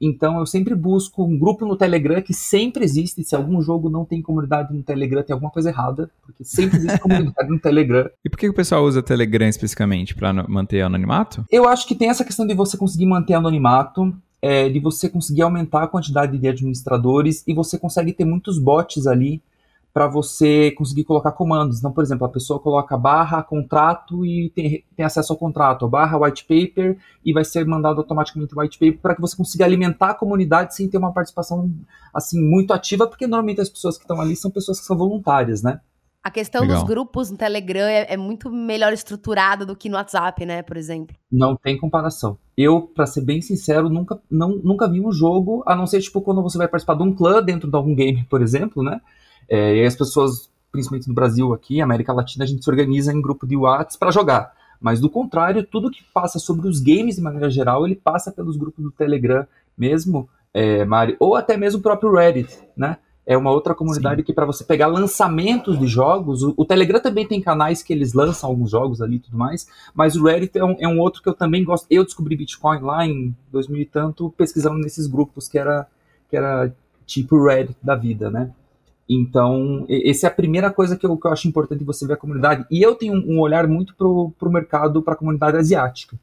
[0.00, 3.24] Então eu sempre busco um grupo no Telegram que sempre existe.
[3.24, 6.98] Se algum jogo não tem comunidade no Telegram, tem alguma coisa errada, porque sempre existe
[7.00, 8.08] comunidade no Telegram.
[8.24, 10.14] E por que o pessoal usa Telegram especificamente?
[10.14, 11.44] Para manter anonimato?
[11.50, 14.14] Eu acho que tem essa questão de você conseguir manter anonimato.
[14.40, 19.04] É, de você conseguir aumentar a quantidade de administradores e você consegue ter muitos bots
[19.04, 19.42] ali
[19.92, 21.78] para você conseguir colocar comandos.
[21.78, 26.18] Então, por exemplo, a pessoa coloca barra contrato e tem, tem acesso ao contrato, barra
[26.18, 30.10] white paper e vai ser mandado automaticamente o white paper para que você consiga alimentar
[30.10, 31.70] a comunidade sem ter uma participação
[32.14, 35.62] assim muito ativa, porque normalmente as pessoas que estão ali são pessoas que são voluntárias,
[35.62, 35.80] né?
[36.22, 36.78] A questão Legal.
[36.78, 40.76] dos grupos no Telegram é, é, muito melhor estruturada do que no WhatsApp, né, por
[40.76, 41.16] exemplo.
[41.30, 42.36] Não tem comparação.
[42.56, 46.20] Eu, para ser bem sincero, nunca, não, nunca vi um jogo, a não ser tipo
[46.20, 49.00] quando você vai participar de um clã dentro de algum game, por exemplo, né?
[49.48, 53.22] É, e as pessoas, principalmente no Brasil aqui, América Latina, a gente se organiza em
[53.22, 54.52] grupo de WhatsApp para jogar.
[54.80, 58.56] Mas do contrário, tudo que passa sobre os games de maneira geral, ele passa pelos
[58.56, 59.46] grupos do Telegram
[59.76, 62.98] mesmo, é, Mari, ou até mesmo o próprio Reddit, né?
[63.26, 64.24] É uma outra comunidade Sim.
[64.24, 68.14] que para você pegar lançamentos de jogos, o, o, Telegram também tem canais que eles
[68.14, 71.22] lançam alguns jogos ali e tudo mais, mas o Reddit é um, é um outro
[71.22, 71.86] que eu também gosto.
[71.90, 75.86] Eu descobri Bitcoin lá em 2000 e tanto, pesquisando nesses grupos que era,
[76.30, 76.74] que era
[77.04, 78.50] tipo Reddit da vida, né?
[79.08, 82.18] Então, essa é a primeira coisa que eu, que eu acho importante você ver a
[82.18, 82.66] comunidade.
[82.70, 86.18] E eu tenho um, olhar muito para o mercado, para a comunidade asiática.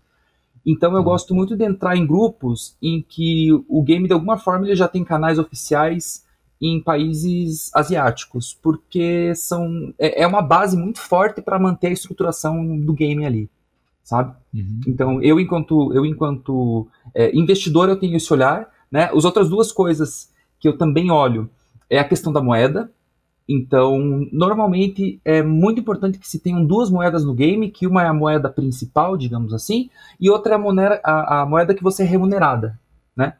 [0.63, 1.03] Então, eu uhum.
[1.03, 4.87] gosto muito de entrar em grupos em que o game, de alguma forma, ele já
[4.87, 6.23] tem canais oficiais
[6.61, 12.79] em países asiáticos, porque são, é, é uma base muito forte para manter a estruturação
[12.79, 13.49] do game ali,
[14.03, 14.33] sabe?
[14.53, 14.81] Uhum.
[14.87, 18.69] Então, eu, enquanto, eu, enquanto é, investidor, eu tenho esse olhar.
[18.91, 19.09] Né?
[19.11, 20.29] As outras duas coisas
[20.59, 21.49] que eu também olho
[21.89, 22.89] é a questão da moeda.
[23.47, 28.07] Então, normalmente é muito importante que se tenham duas moedas no game, que uma é
[28.07, 32.01] a moeda principal, digamos assim, e outra é a, monera, a, a moeda que você
[32.01, 32.79] é remunerada,
[33.15, 33.35] né?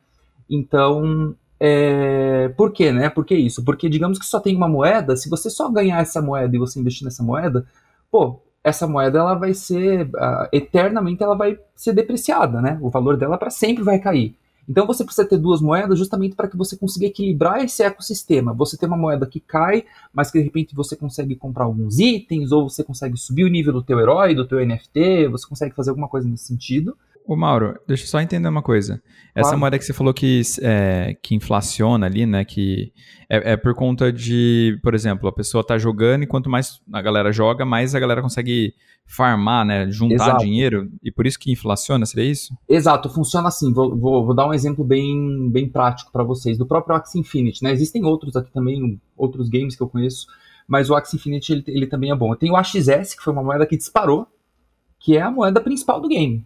[0.48, 2.50] Então, é...
[2.50, 3.10] por quê, né?
[3.10, 3.66] Por que isso?
[3.66, 6.80] Porque digamos que só tem uma moeda, se você só ganhar essa moeda e você
[6.80, 7.66] investir nessa moeda,
[8.12, 12.80] pô, essa moeda ela vai ser uh, eternamente ela vai ser depreciada, né?
[12.82, 14.36] O valor dela para sempre vai cair.
[14.68, 18.54] Então você precisa ter duas moedas justamente para que você consiga equilibrar esse ecossistema.
[18.54, 22.52] Você tem uma moeda que cai, mas que de repente você consegue comprar alguns itens,
[22.52, 25.92] ou você consegue subir o nível do teu herói, do teu NFT, você consegue fazer
[25.92, 26.98] alguma coisa nesse sentido.
[27.28, 29.02] Ô Mauro, deixa eu só entender uma coisa.
[29.34, 29.60] Essa Claro.
[29.60, 32.46] moeda que você falou que, é, que inflaciona ali, né?
[32.46, 32.94] Que
[33.28, 37.02] é, é por conta de, por exemplo, a pessoa tá jogando e quanto mais a
[37.02, 38.76] galera joga, mais a galera consegue
[39.08, 39.90] farmar, né?
[39.90, 40.44] Juntar Exato.
[40.46, 40.90] dinheiro.
[41.04, 42.56] E por isso que inflaciona, seria isso?
[42.70, 43.74] Exato, funciona assim.
[43.74, 46.58] Vou, vou, vou dar um exemplo bem, bem prático para vocês.
[46.58, 47.72] Do próprio Axie Infinity, né?
[47.72, 50.28] Existem outros aqui também, outros games que eu conheço,
[50.68, 52.36] mas o Axie Infinity ele, ele também é bom.
[52.36, 54.28] Tem o AXS, que foi uma moeda que disparou,
[55.00, 56.46] que é a moeda principal do game.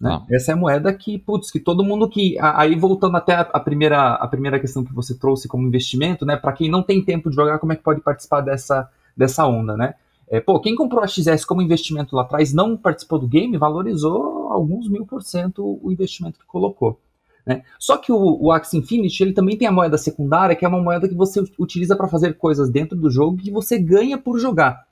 [0.00, 0.10] Né?
[0.10, 0.24] Ah.
[0.30, 2.36] Essa é a moeda que, putz, que todo mundo que.
[2.40, 6.36] Aí voltando até a, a primeira, a primeira questão que você trouxe como investimento, né?
[6.36, 9.76] Para quem não tem tempo de jogar, como é que pode participar dessa, dessa onda,
[9.76, 9.94] né?
[10.30, 14.52] É, pô, quem comprou a XS como investimento lá atrás não participou do game, valorizou
[14.52, 17.00] alguns mil por cento o investimento que colocou.
[17.46, 17.62] Né?
[17.78, 20.82] Só que o, o Axie Infinity ele também tem a moeda secundária, que é uma
[20.82, 24.86] moeda que você utiliza para fazer coisas dentro do jogo que você ganha por jogar,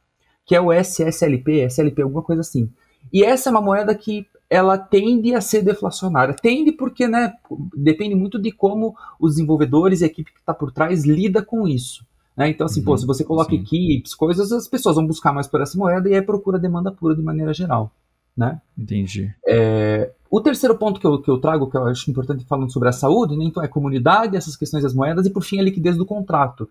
[0.46, 2.70] que é o SSLP, SLP, alguma coisa assim.
[3.12, 6.34] E essa é uma moeda que ela tende a ser deflacionária.
[6.34, 7.32] Tende porque, né,
[7.76, 11.66] depende muito de como os desenvolvedores e a equipe que está por trás lida com
[11.66, 12.04] isso.
[12.36, 12.50] Né?
[12.50, 13.56] Então, assim, Uhum, pô, se você coloca sim.
[13.56, 17.14] equipes, coisas, as pessoas vão buscar mais por essa moeda e aí procura demanda pura
[17.16, 17.90] de maneira geral.
[18.36, 18.60] Né?
[18.76, 19.34] Entendi.
[19.46, 22.88] É, o terceiro ponto que eu, que eu trago, que eu acho importante falando sobre
[22.90, 25.96] a saúde, né, então é comunidade, essas questões das moedas e por fim a liquidez
[25.96, 26.68] do contrato.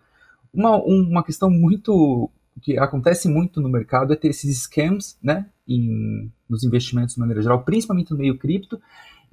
[0.53, 2.29] Uma, um- uma questão muito
[2.61, 7.41] que acontece muito no mercado é ter esses scams, né, em, nos investimentos de maneira
[7.41, 8.79] geral, principalmente no meio cripto.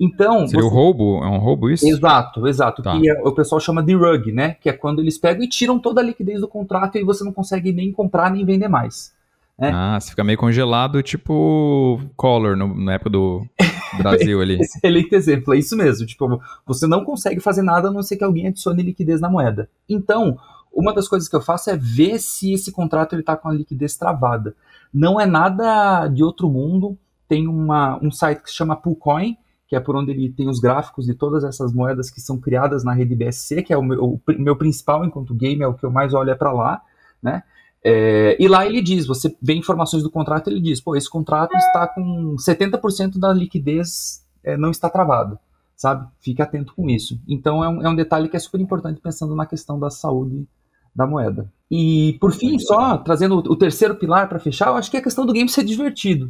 [0.01, 1.22] Então, Seria o você- roubo?
[1.22, 1.87] É um roubo isso?
[1.87, 2.83] Exato, exato.
[2.83, 2.99] Tá.
[2.99, 4.55] Que é- o pessoal chama de rug, né?
[4.61, 7.33] Que é quando eles pegam e tiram toda a liquidez do contrato e você não
[7.33, 9.12] consegue nem comprar nem vender mais.
[9.61, 9.68] É.
[9.70, 13.47] Ah, você fica meio congelado, tipo Collor no, na época do
[13.99, 14.59] Brasil ali.
[14.59, 16.07] Excelente exemplo, é isso mesmo.
[16.07, 19.68] Tipo, você não consegue fazer nada a não ser que alguém adicione liquidez na moeda.
[19.89, 20.39] Então,
[20.72, 23.53] uma das coisas que eu faço é ver se esse contrato ele tá com a
[23.53, 24.57] liquidez travada.
[24.93, 26.99] Não é nada de outro mundo.
[27.28, 29.36] Tem uma, um site que se chama Poolcoin,
[29.66, 32.84] que é por onde ele tem os gráficos de todas essas moedas que são criadas
[32.84, 35.84] na rede BSC, que é o meu, o meu principal enquanto game, é o que
[35.84, 36.82] eu mais olho é para lá,
[37.22, 37.43] né?
[37.84, 41.57] É, e lá ele diz, você vê informações do contrato, ele diz, pô, esse contrato
[41.57, 45.38] está com 70% da liquidez é, não está travado,
[45.74, 46.07] sabe?
[46.20, 47.20] Fique atento com isso.
[47.28, 50.47] Então é um, é um detalhe que é super importante pensando na questão da saúde
[50.95, 51.51] da moeda.
[51.70, 55.03] E por fim, só trazendo o, terceiro pilar para fechar, eu acho que é a
[55.03, 56.28] questão do game ser divertido,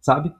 [0.00, 0.32] sabe?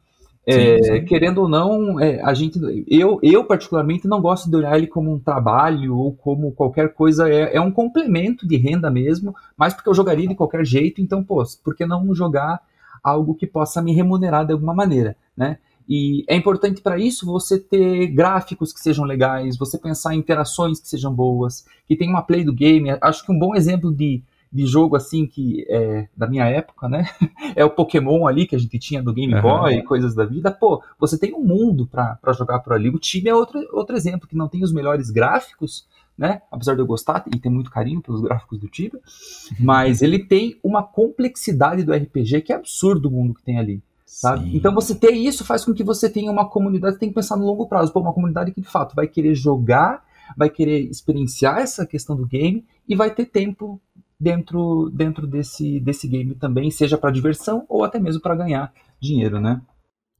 [0.46, 1.04] É, Sim, sim.
[1.04, 2.58] Querendo ou não, é, a gente,
[2.88, 7.30] eu, eu particularmente não gosto de olhar ele como um trabalho ou como qualquer coisa,
[7.30, 11.22] é, é um complemento de renda mesmo, mas porque eu jogaria de qualquer jeito, então,
[11.22, 12.60] pô, por que não jogar
[13.04, 15.58] algo que possa me remunerar de alguma maneira, né?
[15.92, 20.78] E é importante para isso você ter gráficos que sejam legais, você pensar em interações
[20.78, 22.96] que sejam boas, que tem uma play do game.
[23.02, 24.22] Acho que um bom exemplo de,
[24.52, 27.10] de jogo assim que é da minha época, né?
[27.56, 29.34] É o Pokémon ali que a gente tinha do Game.
[29.42, 30.52] Boy, coisas da vida.
[30.52, 32.88] Pô, você tem um mundo para jogar por ali.
[32.88, 36.42] O time é outro, outro exemplo que não tem os melhores gráficos, né?
[36.52, 39.00] Apesar de eu gostar e ter muito carinho pelos gráficos do Tibia,
[39.58, 43.82] mas ele tem uma complexidade do RPG que é absurdo o mundo que tem ali
[44.10, 44.50] sabe?
[44.50, 44.56] Sim.
[44.56, 47.46] Então você ter isso faz com que você tenha uma comunidade, tem que pensar no
[47.46, 50.04] longo prazo, pô, uma comunidade que de fato vai querer jogar,
[50.36, 53.80] vai querer experienciar essa questão do game e vai ter tempo
[54.18, 59.40] dentro dentro desse desse game também, seja para diversão ou até mesmo para ganhar dinheiro,
[59.40, 59.62] né?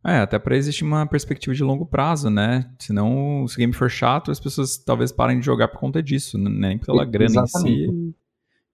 [0.03, 2.71] É, até pra existir uma perspectiva de longo prazo, né?
[2.79, 6.39] Senão, se o game for chato, as pessoas talvez parem de jogar por conta disso,
[6.39, 6.49] né?
[6.49, 7.59] nem pela grana em si.
[7.59, 8.15] Exatamente.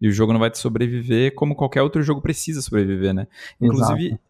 [0.01, 3.27] E o jogo não vai te sobreviver como qualquer outro jogo precisa sobreviver, né?
[3.61, 4.21] Inclusive,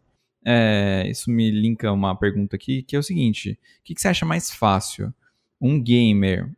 [0.47, 4.09] é, isso me linka uma pergunta aqui, que é o seguinte: o que, que você
[4.09, 5.13] acha mais fácil?
[5.61, 6.51] Um gamer,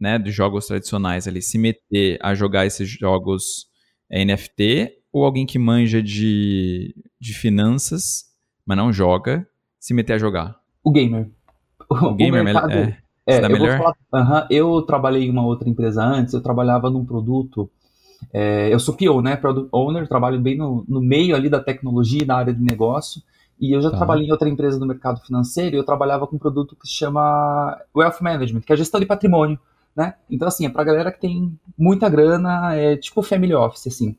[0.00, 3.68] né, dos jogos tradicionais ali, se meter a jogar esses jogos
[4.10, 8.24] é, NFT, ou alguém que manja de, de finanças,
[8.66, 9.46] mas não joga,
[9.78, 10.58] se meter a jogar?
[10.82, 11.28] O gamer.
[11.88, 13.78] O gamer mercado- é, É, dá eu, melhor?
[13.78, 17.70] falar- Aham, eu trabalhei em uma outra empresa antes, eu trabalhava num produto.
[18.32, 19.36] é, eu sou PO, né?
[19.36, 23.22] Product Owner, trabalho bem no, no meio ali da tecnologia da área de negócio.
[23.60, 23.96] E eu já Tá.
[23.96, 26.94] trabalhei em outra empresa do mercado financeiro e eu trabalhava com um produto que se
[26.94, 29.58] chama Wealth Management, que é a gestão de patrimônio,
[29.96, 30.14] né?
[30.30, 34.14] Então, assim, é pra galera que tem muita grana, é tipo family office, assim.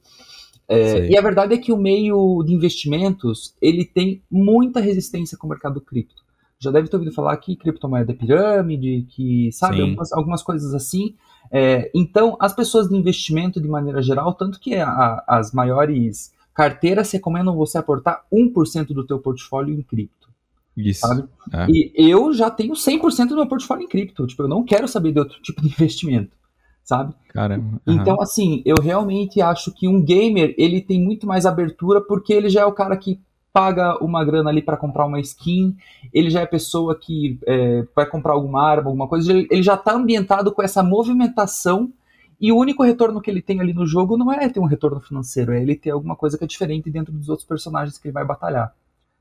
[0.68, 5.48] É, e a verdade é que o meio de investimentos, ele tem muita resistência com
[5.48, 6.24] o mercado cripto.
[6.60, 11.16] Já deve ter ouvido falar que criptomoeda é pirâmide, que, sabe, algumas, algumas coisas assim.
[11.52, 17.12] É, então, as pessoas de investimento, de maneira geral, tanto que a- as maiores carteiras
[17.12, 20.28] recomendam você aportar 1% do teu portfólio em cripto,
[20.76, 21.02] Isso.
[21.02, 21.26] sabe?
[21.54, 21.68] É.
[21.70, 24.26] E eu já tenho 100% do meu portfólio em cripto.
[24.26, 26.36] Tipo, eu não quero saber de outro tipo de investimento,
[26.84, 27.14] sabe?
[27.30, 27.80] Caramba.
[27.86, 32.50] Então, assim, eu realmente acho que um gamer, ele tem muito mais abertura porque ele
[32.50, 33.22] já é o cara que
[33.54, 35.76] paga uma grana ali para comprar uma skin,
[36.12, 39.94] ele já é pessoa que é, vai comprar alguma arma, alguma coisa, ele já está
[39.94, 41.94] ambientado com essa movimentação
[42.40, 45.00] e o único retorno que ele tem ali no jogo não é ter um retorno
[45.02, 48.14] financeiro, é ele ter alguma coisa que é diferente dentro dos outros personagens que ele
[48.14, 48.74] vai batalhar,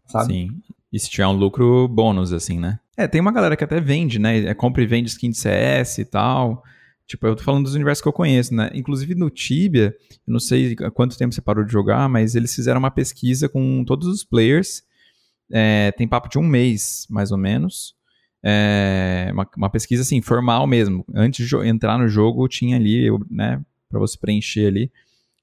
[0.06, 0.32] sabe?
[0.32, 0.62] Sim.
[0.92, 2.78] E se tiver um lucro bônus, assim, né?
[2.96, 4.38] É, tem uma galera que até vende, né?
[4.38, 6.62] É, compra e vende skin de CS e tal.
[7.06, 8.70] Tipo, eu tô falando dos universos que eu conheço, né?
[8.74, 9.94] Inclusive no Tibia,
[10.26, 13.48] eu não sei há quanto tempo você parou de jogar, mas eles fizeram uma pesquisa
[13.48, 14.82] com todos os players.
[15.50, 17.95] É, tem papo de um mês, mais ou menos.
[18.49, 21.05] É, uma, uma, pesquisa assim, formal mesmo.
[21.12, 24.92] Antes de entrar no jogo, tinha ali, né, para você preencher ali,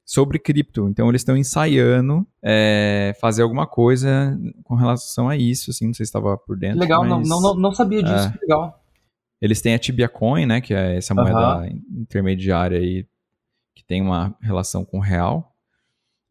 [0.06, 0.88] sobre cripto.
[0.88, 6.06] Então eles estão ensaiando é, fazer alguma coisa com relação a isso, assim, não sei
[6.06, 6.80] se estava por dentro.
[6.80, 8.82] Legal, mas, não, não, não sabia disso, é, legal.
[9.42, 11.82] Eles têm a Tibia Coin, né, que é essa moeda uhum.
[12.00, 13.06] intermediária aí,
[13.76, 15.53] que tem uma relação com o real.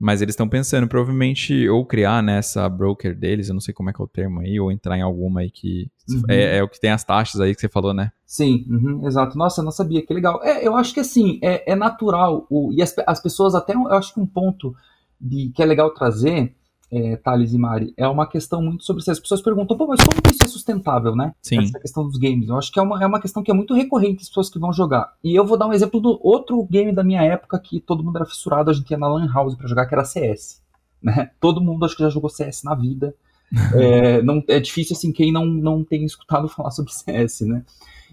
[0.02, 3.88] Mas eles estão pensando, provavelmente, ou criar nessa né, broker deles, eu não sei como
[3.88, 5.88] é que é o termo aí, ou entrar em alguma aí que.
[6.10, 6.22] Uhum.
[6.28, 8.10] É, é, o que tem as taxas aí que você falou, né?
[8.26, 9.38] Sim, uhum, exato.
[9.38, 10.42] Nossa, eu não sabia, que legal.
[10.42, 13.92] É, eu acho que assim, é, é natural, o, e as, as pessoas até, eu
[13.92, 14.74] acho que um ponto
[15.20, 16.52] de, que é legal trazer
[16.92, 19.10] é, Thales e Mari, é uma questão muito sobre isso.
[19.10, 21.34] As pessoas perguntam, pô, mas como que isso é sustentável, né?
[21.40, 21.58] Sim.
[21.58, 22.50] Essa questão dos games.
[22.50, 24.58] Eu acho que é uma, é uma questão que é muito recorrente as pessoas que
[24.58, 25.14] vão jogar.
[25.24, 28.16] E eu vou dar um exemplo do outro game da minha época que todo mundo
[28.16, 30.60] era fissurado, a gente ia na Lan House pra jogar, que era CS.
[31.02, 31.30] Né?
[31.40, 33.14] Todo mundo acho que já jogou CS na vida.
[33.74, 37.64] é, não, é difícil assim quem não, não tem escutado falar sobre CS, né?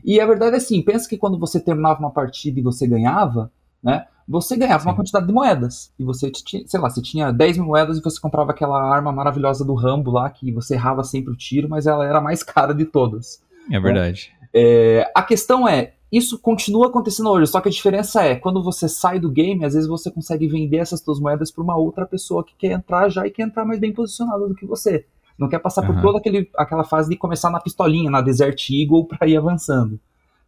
[0.06, 3.52] E a verdade é assim, pensa que quando você terminava uma partida e você ganhava,
[3.82, 4.06] né?
[4.30, 4.90] você ganhava Sim.
[4.90, 5.92] uma quantidade de moedas.
[5.98, 9.12] E você tinha, sei lá, você tinha 10 mil moedas e você comprava aquela arma
[9.12, 12.44] maravilhosa do Rambo lá, que você errava sempre o tiro, mas ela era a mais
[12.44, 13.42] cara de todas.
[13.72, 14.32] É verdade.
[14.54, 18.88] É, a questão é, isso continua acontecendo hoje, só que a diferença é, quando você
[18.88, 22.44] sai do game, às vezes você consegue vender essas suas moedas para uma outra pessoa
[22.44, 25.06] que quer entrar já e quer entrar mais bem posicionada do que você.
[25.40, 25.96] Não quer passar uhum.
[25.96, 30.00] por toda aquele, aquela fase de começar na pistolinha, na Desert Eagle, para ir avançando,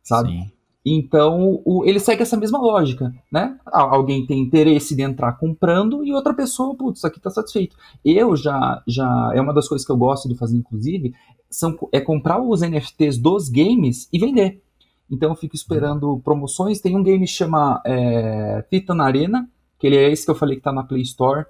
[0.03, 0.29] sabe?
[0.29, 0.51] Sim.
[0.83, 3.57] Então, o, ele segue essa mesma lógica, né?
[3.67, 7.75] Alguém tem interesse de entrar comprando e outra pessoa, putz, isso aqui tá satisfeito.
[8.03, 11.13] Eu já, já, é uma das coisas que eu gosto de fazer, inclusive,
[11.49, 14.61] são, é comprar os NFTs dos games e vender.
[15.09, 16.81] Então, eu fico esperando promoções.
[16.81, 20.55] Tem um game que chama é, Titan Arena, que ele é esse que eu falei
[20.55, 21.45] que tá na Play Store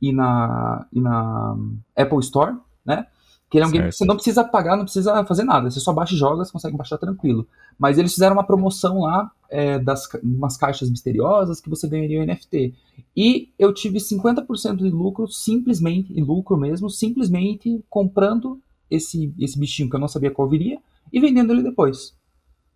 [0.00, 1.54] e na, e na
[1.94, 3.06] Apple Store, né?
[3.50, 3.80] Que ele é um certo.
[3.80, 5.68] game que você não precisa pagar, não precisa fazer nada.
[5.68, 7.46] Você só baixa e joga, você consegue baixar tranquilo.
[7.78, 12.24] Mas eles fizeram uma promoção lá, é, das umas caixas misteriosas que você ganharia o
[12.24, 12.72] NFT.
[13.16, 19.90] E eu tive 50% de lucro, simplesmente, e lucro mesmo, simplesmente comprando esse, esse bichinho
[19.90, 20.78] que eu não sabia qual viria
[21.12, 22.14] e vendendo ele depois.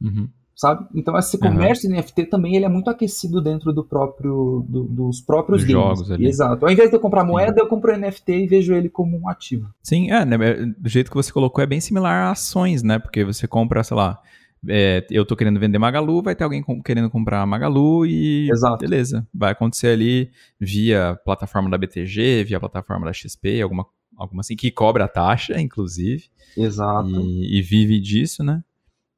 [0.03, 0.87] Uhum sabe?
[0.95, 1.97] Então esse comércio uhum.
[1.97, 5.73] NFT também ele é muito aquecido dentro do próprio do, dos próprios games.
[5.73, 6.27] jogos ali.
[6.27, 6.65] Exato.
[6.65, 7.61] Ao invés de eu comprar moeda, Sim.
[7.61, 9.69] eu compro NFT e vejo ele como um ativo.
[9.83, 12.99] Sim, é, né, é, do jeito que você colocou é bem similar a ações, né?
[12.99, 14.21] Porque você compra, sei lá,
[14.69, 18.79] é, eu tô querendo vender Magalu, vai ter alguém com, querendo comprar Magalu e Exato.
[18.79, 19.27] beleza.
[19.33, 23.87] Vai acontecer ali via plataforma da BTG, via plataforma da XP, alguma,
[24.17, 26.25] alguma assim, que cobra a taxa, inclusive.
[26.57, 27.09] Exato.
[27.09, 28.63] E, e vive disso, né?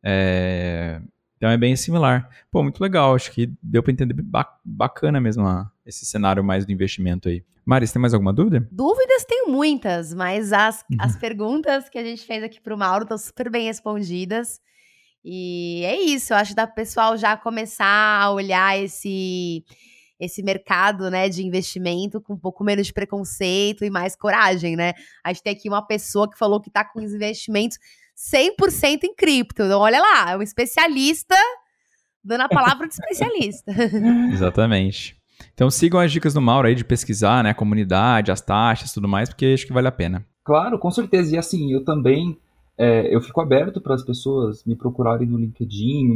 [0.04, 1.00] É,
[1.36, 2.28] então é bem similar.
[2.50, 3.14] Pô, muito legal.
[3.14, 4.16] Acho que deu para entender
[4.64, 7.44] bacana mesmo a, esse cenário mais do investimento aí.
[7.64, 8.66] Maris, tem mais alguma dúvida?
[8.70, 10.98] Dúvidas tenho muitas, mas as, uhum.
[11.00, 14.60] as perguntas que a gente fez aqui para o Mauro estão super bem respondidas.
[15.24, 19.64] E é isso, eu acho que dá para o pessoal já começar a olhar esse
[20.18, 24.94] esse mercado, né, de investimento com um pouco menos de preconceito e mais coragem, né?
[25.22, 27.78] A gente tem aqui uma pessoa que falou que está com os investimentos
[28.16, 29.62] 100% em cripto.
[29.62, 31.36] Então, olha lá, é um especialista
[32.24, 33.72] dando a palavra de especialista.
[34.32, 35.16] Exatamente.
[35.52, 39.06] Então sigam as dicas do Mauro aí de pesquisar, né, a comunidade, as taxas, tudo
[39.06, 40.26] mais, porque acho que vale a pena.
[40.42, 41.34] Claro, com certeza.
[41.34, 42.38] E assim, eu também
[42.78, 46.08] é, eu fico aberto para as pessoas me procurarem no LinkedIn.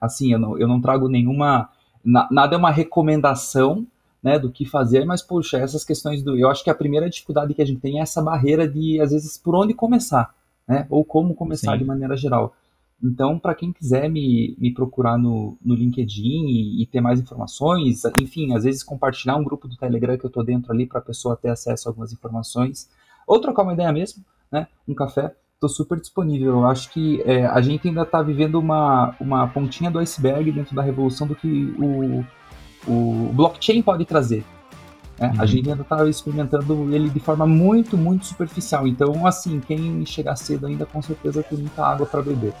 [0.00, 1.68] Assim, eu não, eu não trago nenhuma.
[2.04, 3.86] Na, nada é uma recomendação
[4.22, 6.36] né, do que fazer, mas, puxa, essas questões do.
[6.36, 9.10] Eu acho que a primeira dificuldade que a gente tem é essa barreira de, às
[9.10, 10.34] vezes, por onde começar
[10.68, 10.86] né?
[10.90, 11.78] Ou como começar Sim.
[11.78, 12.54] de maneira geral.
[13.02, 18.04] Então, para quem quiser me, me procurar no, no LinkedIn e, e, ter mais informações,
[18.16, 21.02] enfim, às vezes compartilhar um grupo do Telegram que eu estou dentro ali para a
[21.02, 22.90] pessoa ter acesso a algumas informações,
[23.26, 24.66] ou trocar uma ideia mesmo, né?
[24.86, 26.54] Um café, estou super disponível.
[26.54, 30.74] Eu acho que é, a gente ainda está vivendo uma, uma pontinha do iceberg dentro
[30.74, 32.24] da revolução do que o,
[32.90, 34.44] o blockchain pode trazer.
[35.18, 35.32] Né?
[35.34, 35.42] Uhum.
[35.42, 38.86] A gente ainda está experimentando ele de forma muito, muito superficial.
[38.86, 42.52] Então, assim, quem chegar cedo ainda com certeza tem muita água para beber.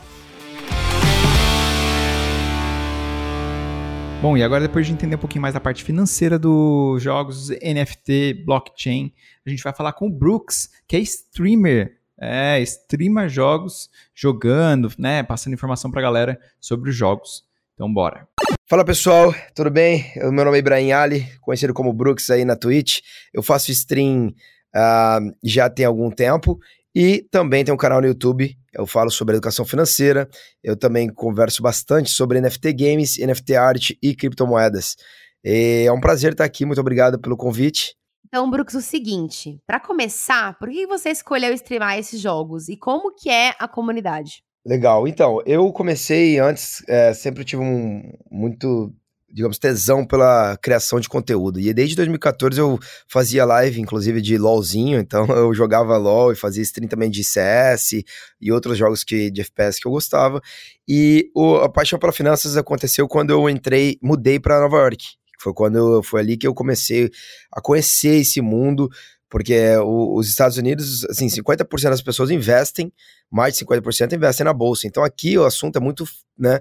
[4.20, 8.42] Bom, e agora depois de entender um pouquinho mais da parte financeira dos jogos, NFT,
[8.44, 9.12] blockchain,
[9.46, 15.22] a gente vai falar com o Brooks, que é streamer, é, streama jogos, jogando, né,
[15.22, 17.44] passando informação pra galera sobre os jogos.
[17.74, 18.26] Então bora.
[18.68, 20.12] Fala pessoal, tudo bem?
[20.16, 23.00] Meu nome é Ibrahim Ali, conhecido como Brooks aí na Twitch.
[23.32, 24.28] Eu faço stream
[24.74, 26.58] uh, já tem algum tempo
[26.94, 28.56] e também tem um canal no YouTube.
[28.72, 30.28] Eu falo sobre educação financeira.
[30.62, 34.96] Eu também converso bastante sobre NFT games, NFT art e criptomoedas.
[35.44, 36.64] E é um prazer estar aqui.
[36.64, 37.96] Muito obrigado pelo convite.
[38.26, 43.14] Então, Brooks, o seguinte, para começar, por que você escolheu streamar esses jogos e como
[43.14, 44.42] que é a comunidade?
[44.68, 45.08] Legal.
[45.08, 48.92] Então, eu comecei antes, é, sempre tive um muito,
[49.32, 51.58] digamos, tesão pela criação de conteúdo.
[51.58, 55.00] E desde 2014 eu fazia live, inclusive, de LOLzinho.
[55.00, 58.04] Então, eu jogava LOL e fazia stream também de CS
[58.38, 60.38] e outros jogos que, de FPS que eu gostava.
[60.86, 65.02] E o, a paixão pela finanças aconteceu quando eu entrei, mudei para Nova York.
[65.40, 67.10] Foi quando foi ali que eu comecei
[67.50, 68.90] a conhecer esse mundo,
[69.28, 72.92] porque o, os Estados Unidos, assim, 50% das pessoas investem,
[73.30, 74.86] mais de 50% investem na bolsa.
[74.86, 76.04] Então aqui o assunto é muito,
[76.38, 76.60] né,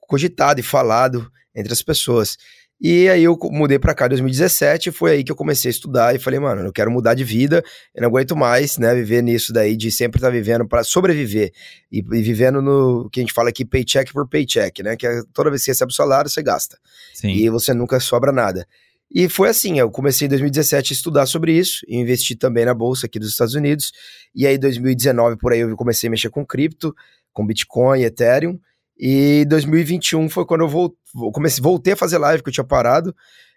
[0.00, 2.36] cogitado e falado entre as pessoas.
[2.80, 6.14] E aí eu mudei para cá em 2017, foi aí que eu comecei a estudar
[6.14, 7.62] e falei, mano, eu quero mudar de vida,
[7.92, 11.50] eu não aguento mais, né, viver nisso daí de sempre estar tá vivendo para sobreviver
[11.90, 15.22] e, e, vivendo no que a gente fala aqui paycheck por paycheck, né, que é
[15.32, 16.78] toda vez que você recebe o salário, você gasta.
[17.14, 17.30] Sim.
[17.30, 18.64] E você nunca sobra nada.
[19.10, 22.74] E foi assim, eu comecei em 2017 a estudar sobre isso, e investi também na
[22.74, 23.92] bolsa aqui dos Estados Unidos.
[24.34, 26.94] E aí, 2019, por aí, eu comecei a mexer com cripto,
[27.32, 28.58] com Bitcoin, Ethereum.
[28.98, 30.98] E 2021 foi quando eu voltei,
[31.32, 33.14] comecei, voltei a fazer live, que eu tinha parado.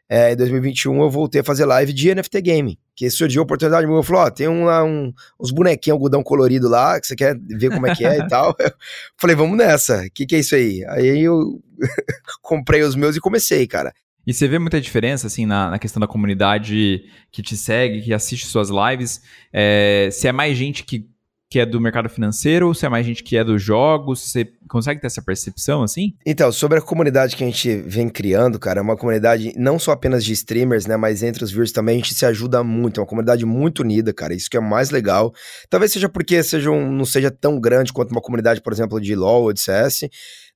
[0.08, 3.88] É, em 2021 eu voltei a fazer live de NFT Game, que surgiu a oportunidade,
[3.88, 7.72] eu falou, ó, tem um, um, uns bonequinhos algodão colorido lá, que você quer ver
[7.72, 8.54] como é que é e tal.
[8.60, 8.74] Eu
[9.18, 10.84] falei, vamos nessa, o que, que é isso aí?
[10.90, 11.62] Aí eu
[12.44, 13.94] comprei os meus e comecei, cara.
[14.26, 18.14] E você vê muita diferença, assim, na, na questão da comunidade que te segue, que
[18.14, 19.22] assiste suas lives?
[19.52, 21.10] É, se é mais gente que,
[21.50, 24.22] que é do mercado financeiro, se é mais gente que é dos jogos?
[24.22, 26.14] Você consegue ter essa percepção, assim?
[26.24, 29.92] Então, sobre a comunidade que a gente vem criando, cara, é uma comunidade não só
[29.92, 33.02] apenas de streamers, né, mas entre os viewers também a gente se ajuda muito, é
[33.02, 35.34] uma comunidade muito unida, cara, isso que é mais legal.
[35.68, 39.16] Talvez seja porque seja um, não seja tão grande quanto uma comunidade, por exemplo, de
[39.16, 40.08] LoL ou de CS,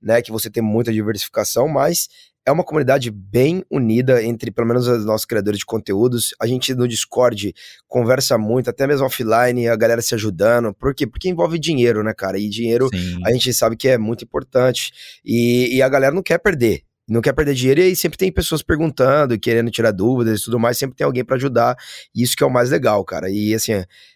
[0.01, 2.07] né, que você tem muita diversificação, mas
[2.45, 6.35] é uma comunidade bem unida entre, pelo menos, os nossos criadores de conteúdos.
[6.39, 7.53] A gente no Discord
[7.87, 10.73] conversa muito, até mesmo offline, a galera se ajudando.
[10.73, 11.07] Por quê?
[11.07, 12.37] Porque envolve dinheiro, né, cara?
[12.37, 13.19] E dinheiro Sim.
[13.25, 14.93] a gente sabe que é muito importante.
[15.25, 18.31] E, e a galera não quer perder não quer perder dinheiro, e aí sempre tem
[18.31, 21.75] pessoas perguntando, querendo tirar dúvidas e tudo mais, sempre tem alguém para ajudar,
[22.15, 23.29] isso que é o mais legal, cara.
[23.29, 23.73] E assim,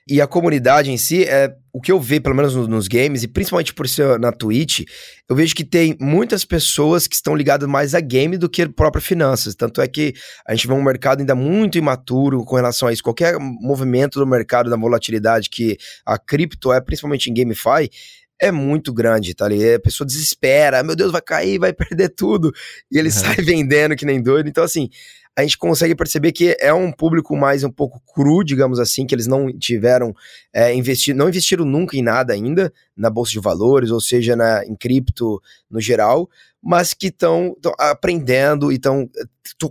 [0.07, 3.21] e a comunidade em si, é o que eu vejo, pelo menos nos, nos games,
[3.21, 4.81] e principalmente por ser na Twitch,
[5.29, 8.69] eu vejo que tem muitas pessoas que estão ligadas mais a game do que a
[8.69, 9.53] própria finanças.
[9.53, 10.13] Tanto é que
[10.47, 13.03] a gente vê um mercado ainda muito imaturo com relação a isso.
[13.03, 17.91] Qualquer movimento do mercado, da volatilidade que a cripto é, principalmente em GameFi,
[18.41, 19.73] é muito grande, tá ali?
[19.73, 22.53] A pessoa desespera, meu Deus, vai cair, vai perder tudo.
[22.91, 23.15] E ele uhum.
[23.15, 24.47] sai vendendo que nem doido.
[24.47, 24.89] Então, assim,
[25.37, 29.15] a gente consegue perceber que é um público mais um pouco cru, digamos assim, que
[29.15, 30.13] eles não tiveram
[30.53, 34.63] é, investir, não investiram nunca em nada ainda, na bolsa de valores, ou seja, na,
[34.65, 35.41] em cripto
[35.71, 36.29] no geral,
[36.61, 39.09] mas que estão aprendendo e estão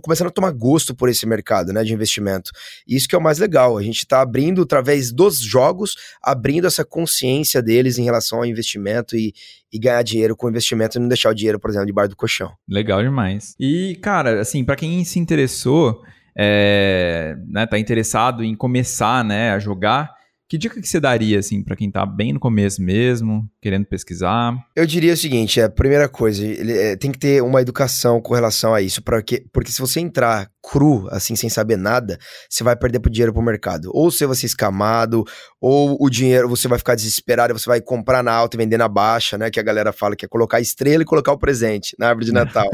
[0.01, 2.49] começando a tomar gosto por esse mercado né, de investimento.
[2.87, 3.77] Isso que é o mais legal.
[3.77, 9.15] A gente está abrindo, através dos jogos, abrindo essa consciência deles em relação ao investimento
[9.15, 9.33] e,
[9.71, 12.51] e ganhar dinheiro com investimento e não deixar o dinheiro, por exemplo, debaixo do colchão.
[12.67, 13.53] Legal demais.
[13.59, 16.01] E, cara, assim, para quem se interessou,
[16.35, 20.11] é, né, tá interessado em começar né, a jogar,
[20.49, 24.55] que dica que você daria, assim, para quem tá bem no começo mesmo, querendo pesquisar?
[24.75, 28.19] Eu diria o seguinte, é, a primeira coisa, ele, é, tem que ter uma educação
[28.19, 32.17] com relação a isso, porque, porque se você entrar cru, assim, sem saber nada,
[32.49, 33.89] você vai perder pro dinheiro pro mercado.
[33.93, 35.23] Ou você vai ser escamado,
[35.59, 38.87] ou o dinheiro, você vai ficar desesperado, você vai comprar na alta e vender na
[38.87, 42.09] baixa, né, que a galera fala que é colocar estrela e colocar o presente na
[42.09, 42.69] árvore de Natal.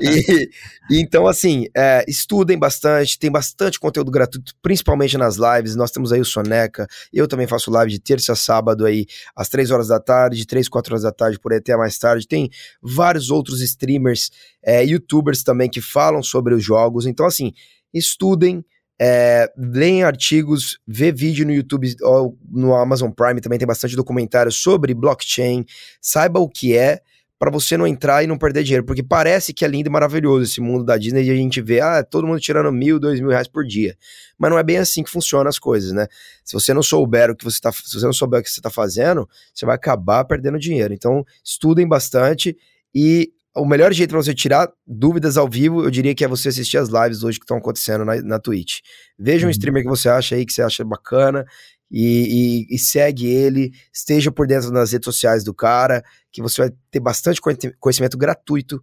[0.00, 0.48] e,
[0.90, 6.12] e, então, assim, é, estudem bastante, tem bastante conteúdo gratuito, principalmente nas lives, nós temos
[6.12, 9.88] aí o Soneca, eu também faço live de terça a sábado aí, às três horas
[9.88, 12.26] da tarde, três, quatro horas da tarde, por aí até mais tarde.
[12.26, 12.50] Tem
[12.82, 14.30] vários outros streamers,
[14.62, 17.06] é, youtubers também que falam sobre os jogos.
[17.06, 17.52] Então, assim,
[17.92, 18.64] estudem,
[19.00, 24.52] é, leem artigos, vê vídeo no YouTube ou no Amazon Prime, também tem bastante documentário
[24.52, 25.64] sobre blockchain,
[26.00, 27.00] saiba o que é,
[27.42, 30.44] para você não entrar e não perder dinheiro, porque parece que é lindo e maravilhoso
[30.44, 33.30] esse mundo da Disney e a gente vê, ah, todo mundo tirando mil, dois mil
[33.30, 33.96] reais por dia.
[34.38, 36.06] Mas não é bem assim que funcionam as coisas, né?
[36.44, 38.60] Se você não souber o que você tá, se você não souber o que você
[38.60, 40.94] está fazendo, você vai acabar perdendo dinheiro.
[40.94, 42.56] Então, estudem bastante
[42.94, 46.48] e o melhor jeito para você tirar dúvidas ao vivo, eu diria que é você
[46.48, 48.78] assistir as lives hoje que estão acontecendo na, na Twitch.
[49.18, 49.50] Veja um Uhum.
[49.50, 51.44] streamer que você acha aí, que você acha bacana,
[51.92, 56.62] e, e- e segue ele, esteja por dentro das redes sociais do cara, que você
[56.62, 58.82] vai ter bastante conhe- conhecimento gratuito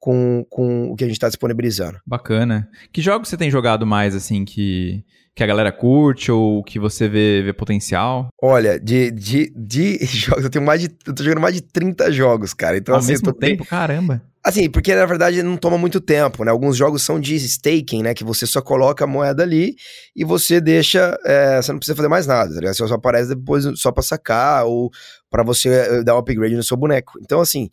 [0.00, 1.98] com, com o que a gente está disponibilizando.
[2.06, 2.68] Bacana.
[2.92, 5.04] Que jogos você tem jogado mais, assim, que,
[5.36, 8.28] que a galera curte ou que você vê, vê potencial?
[8.42, 10.88] Olha, de, de, de jogos, eu tenho mais de.
[11.06, 12.78] Eu tô jogando mais de 30 jogos, cara.
[12.78, 13.68] Então, Ao assim, mesmo tô bem- tempo?
[13.68, 14.22] Caramba.
[14.42, 16.50] Assim, porque na verdade não toma muito tempo, né?
[16.50, 18.14] Alguns jogos são de staking, né?
[18.14, 19.76] Que você só coloca a moeda ali
[20.16, 21.14] e você deixa.
[21.26, 22.72] é, você não precisa fazer mais nada, tá ligado?
[22.74, 24.90] Você só aparece depois só pra sacar ou
[25.28, 27.18] pra você eh, dar um upgrade no seu boneco.
[27.20, 27.68] Então, assim.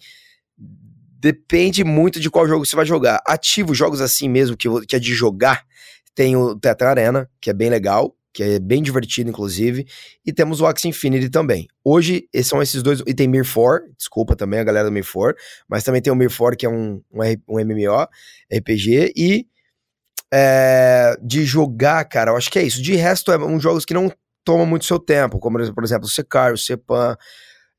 [1.19, 3.21] Depende muito de qual jogo você vai jogar.
[3.25, 5.65] Ativo jogos assim mesmo, que, que é de jogar.
[6.13, 9.87] Tem o Tetra Arena, que é bem legal, que é bem divertido, inclusive.
[10.25, 11.67] E temos o Axie Infinity também.
[11.83, 13.01] Hoje, esses são esses dois.
[13.07, 15.35] E tem Mir 4, desculpa também a galera do Mir 4.
[15.67, 18.07] Mas também tem o Mir 4, que é um, um, um MMO,
[18.53, 19.13] RPG.
[19.15, 19.47] E
[20.31, 22.81] é, de jogar, cara, eu acho que é isso.
[22.81, 24.11] De resto, é um jogos que não
[24.43, 27.17] tomam muito seu tempo, como por exemplo o Secar, o Cepan.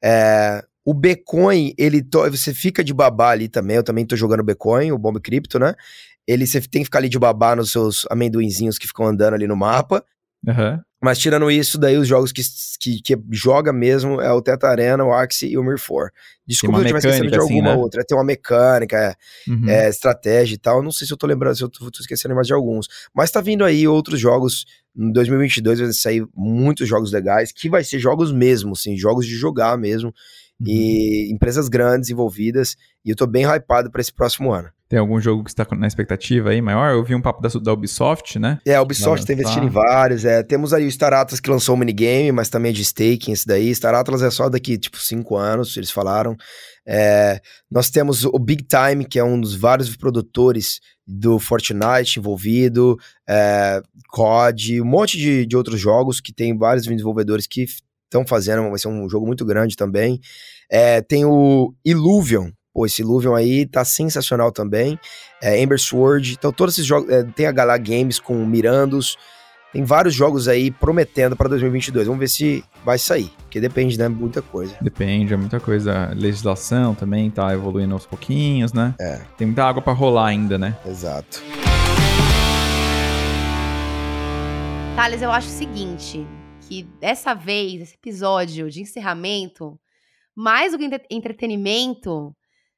[0.03, 3.77] É, o Bitcoin, ele to- você fica de babá ali também.
[3.77, 5.75] Eu também tô jogando Bitcoin, o Bomb Crypto, né?
[6.27, 9.47] Ele você tem que ficar ali de babá nos seus amendoinzinhos que ficam andando ali
[9.47, 10.03] no mapa.
[10.49, 10.81] Aham.
[11.01, 12.43] Mas tirando isso, daí os jogos que,
[12.81, 16.11] que, que joga mesmo é o Teta Arena, o Axie e o Mir 4.
[16.47, 17.77] Desculpa se eu estiver esquecendo de assim, alguma né?
[17.77, 18.05] outra.
[18.05, 19.15] Tem uma mecânica, é,
[19.51, 19.69] Uhum.
[19.69, 20.83] é, estratégia e tal.
[20.83, 22.89] Não sei se eu tô lembrando, se eu tô, tô esquecendo mais de alguns.
[23.15, 24.65] Mas tá vindo aí outros jogos.
[24.97, 29.37] Em 2022 vai sair muitos jogos legais, que vai ser jogos mesmo, assim, jogos de
[29.37, 30.13] jogar mesmo.
[30.61, 30.67] Uhum.
[30.67, 32.77] E empresas grandes envolvidas.
[33.05, 34.69] E eu tô bem hypado pra esse próximo ano.
[34.89, 36.95] Tem algum jogo que você tá na expectativa aí maior?
[36.95, 38.59] Eu vi um papo da, da Ubisoft, né?
[38.65, 40.25] É, a Ubisoft tá Vai investindo em vários.
[40.25, 43.33] É, temos aí o Star Atlas que lançou um minigame, mas também é de staking
[43.33, 43.75] esse daí.
[43.75, 46.35] Star Atlas é só daqui, tipo, cinco anos, eles falaram.
[46.87, 47.39] É,
[47.71, 52.97] nós temos o Big Time, que é um dos vários produtores do Fortnite envolvido,
[53.29, 57.67] é, COD, um monte de, de outros jogos que tem vários desenvolvedores que
[58.09, 60.21] estão fazendo, vai ser um jogo muito grande também.
[60.71, 64.99] É, tem o Illuvion, pô, esse Illuvion aí tá sensacional também.
[65.43, 69.17] É, Ember Sword, então todos esses jogos, é, tem a Galá Games com Mirandos,
[69.73, 72.07] tem vários jogos aí prometendo para 2022.
[72.07, 74.75] Vamos ver se vai sair, porque depende, né, muita coisa.
[74.81, 76.09] Depende, é muita coisa.
[76.11, 78.95] A legislação também tá evoluindo aos pouquinhos, né?
[78.99, 79.21] É.
[79.37, 80.75] Tem muita água pra rolar ainda, né?
[80.87, 81.43] Exato.
[84.97, 86.27] Thales, eu acho o seguinte,
[86.69, 89.81] que dessa vez, esse episódio de encerramento,
[90.37, 92.37] mais do que entre- entretenimento,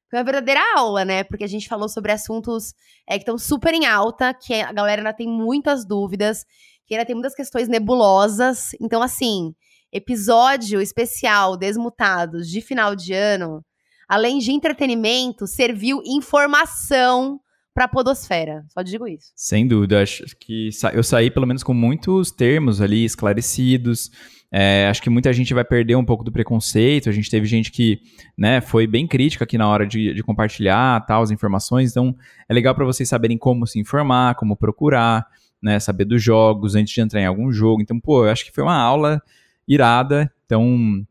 [0.09, 1.25] foi uma verdadeira aula, né?
[1.25, 2.73] Porque a gente falou sobre assuntos
[3.07, 6.45] é, que estão super em alta, que a galera ainda tem muitas dúvidas,
[6.87, 8.69] que ainda tem muitas questões nebulosas.
[8.79, 9.53] Então, assim,
[9.91, 13.63] episódio especial Desmutados de final de ano,
[14.07, 17.39] além de entretenimento, serviu informação
[17.73, 18.63] pra podosfera.
[18.69, 19.31] Só digo isso.
[19.35, 20.01] Sem dúvida.
[20.01, 24.09] Acho que sa- eu saí pelo menos com muitos termos ali esclarecidos.
[24.53, 27.07] É, acho que muita gente vai perder um pouco do preconceito.
[27.07, 28.01] A gente teve gente que
[28.37, 31.91] né, foi bem crítica aqui na hora de, de compartilhar tal, as informações.
[31.91, 32.13] Então,
[32.49, 35.25] é legal para vocês saberem como se informar, como procurar,
[35.63, 37.81] né, saber dos jogos antes de entrar em algum jogo.
[37.81, 39.21] Então, pô, eu acho que foi uma aula
[39.65, 40.29] irada.
[40.45, 41.05] Então,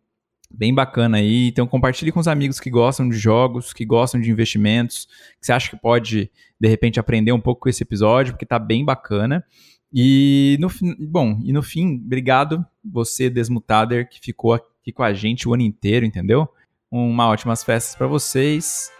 [0.51, 1.48] bem bacana aí.
[1.48, 5.07] Então, compartilhe com os amigos que gostam de jogos, que gostam de investimentos,
[5.38, 8.59] que você acha que pode, de repente, aprender um pouco com esse episódio, porque tá
[8.59, 9.44] bem bacana.
[9.92, 15.12] E no fim, bom, e no fim, obrigado você, Desmutader, que ficou aqui com a
[15.12, 16.48] gente o ano inteiro, entendeu?
[16.90, 18.90] Uma ótimas festas para vocês.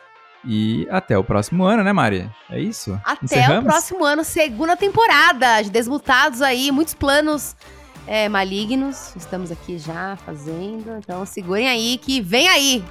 [0.45, 2.35] E até o próximo ano, né, Maria?
[2.49, 2.99] É isso?
[3.05, 3.65] Até o Encerramos?
[3.65, 7.55] próximo ano, segunda temporada de Desmutados aí, muitos planos
[8.07, 9.15] é, malignos.
[9.17, 10.97] Estamos aqui já fazendo.
[10.99, 12.85] Então segurem aí que vem aí.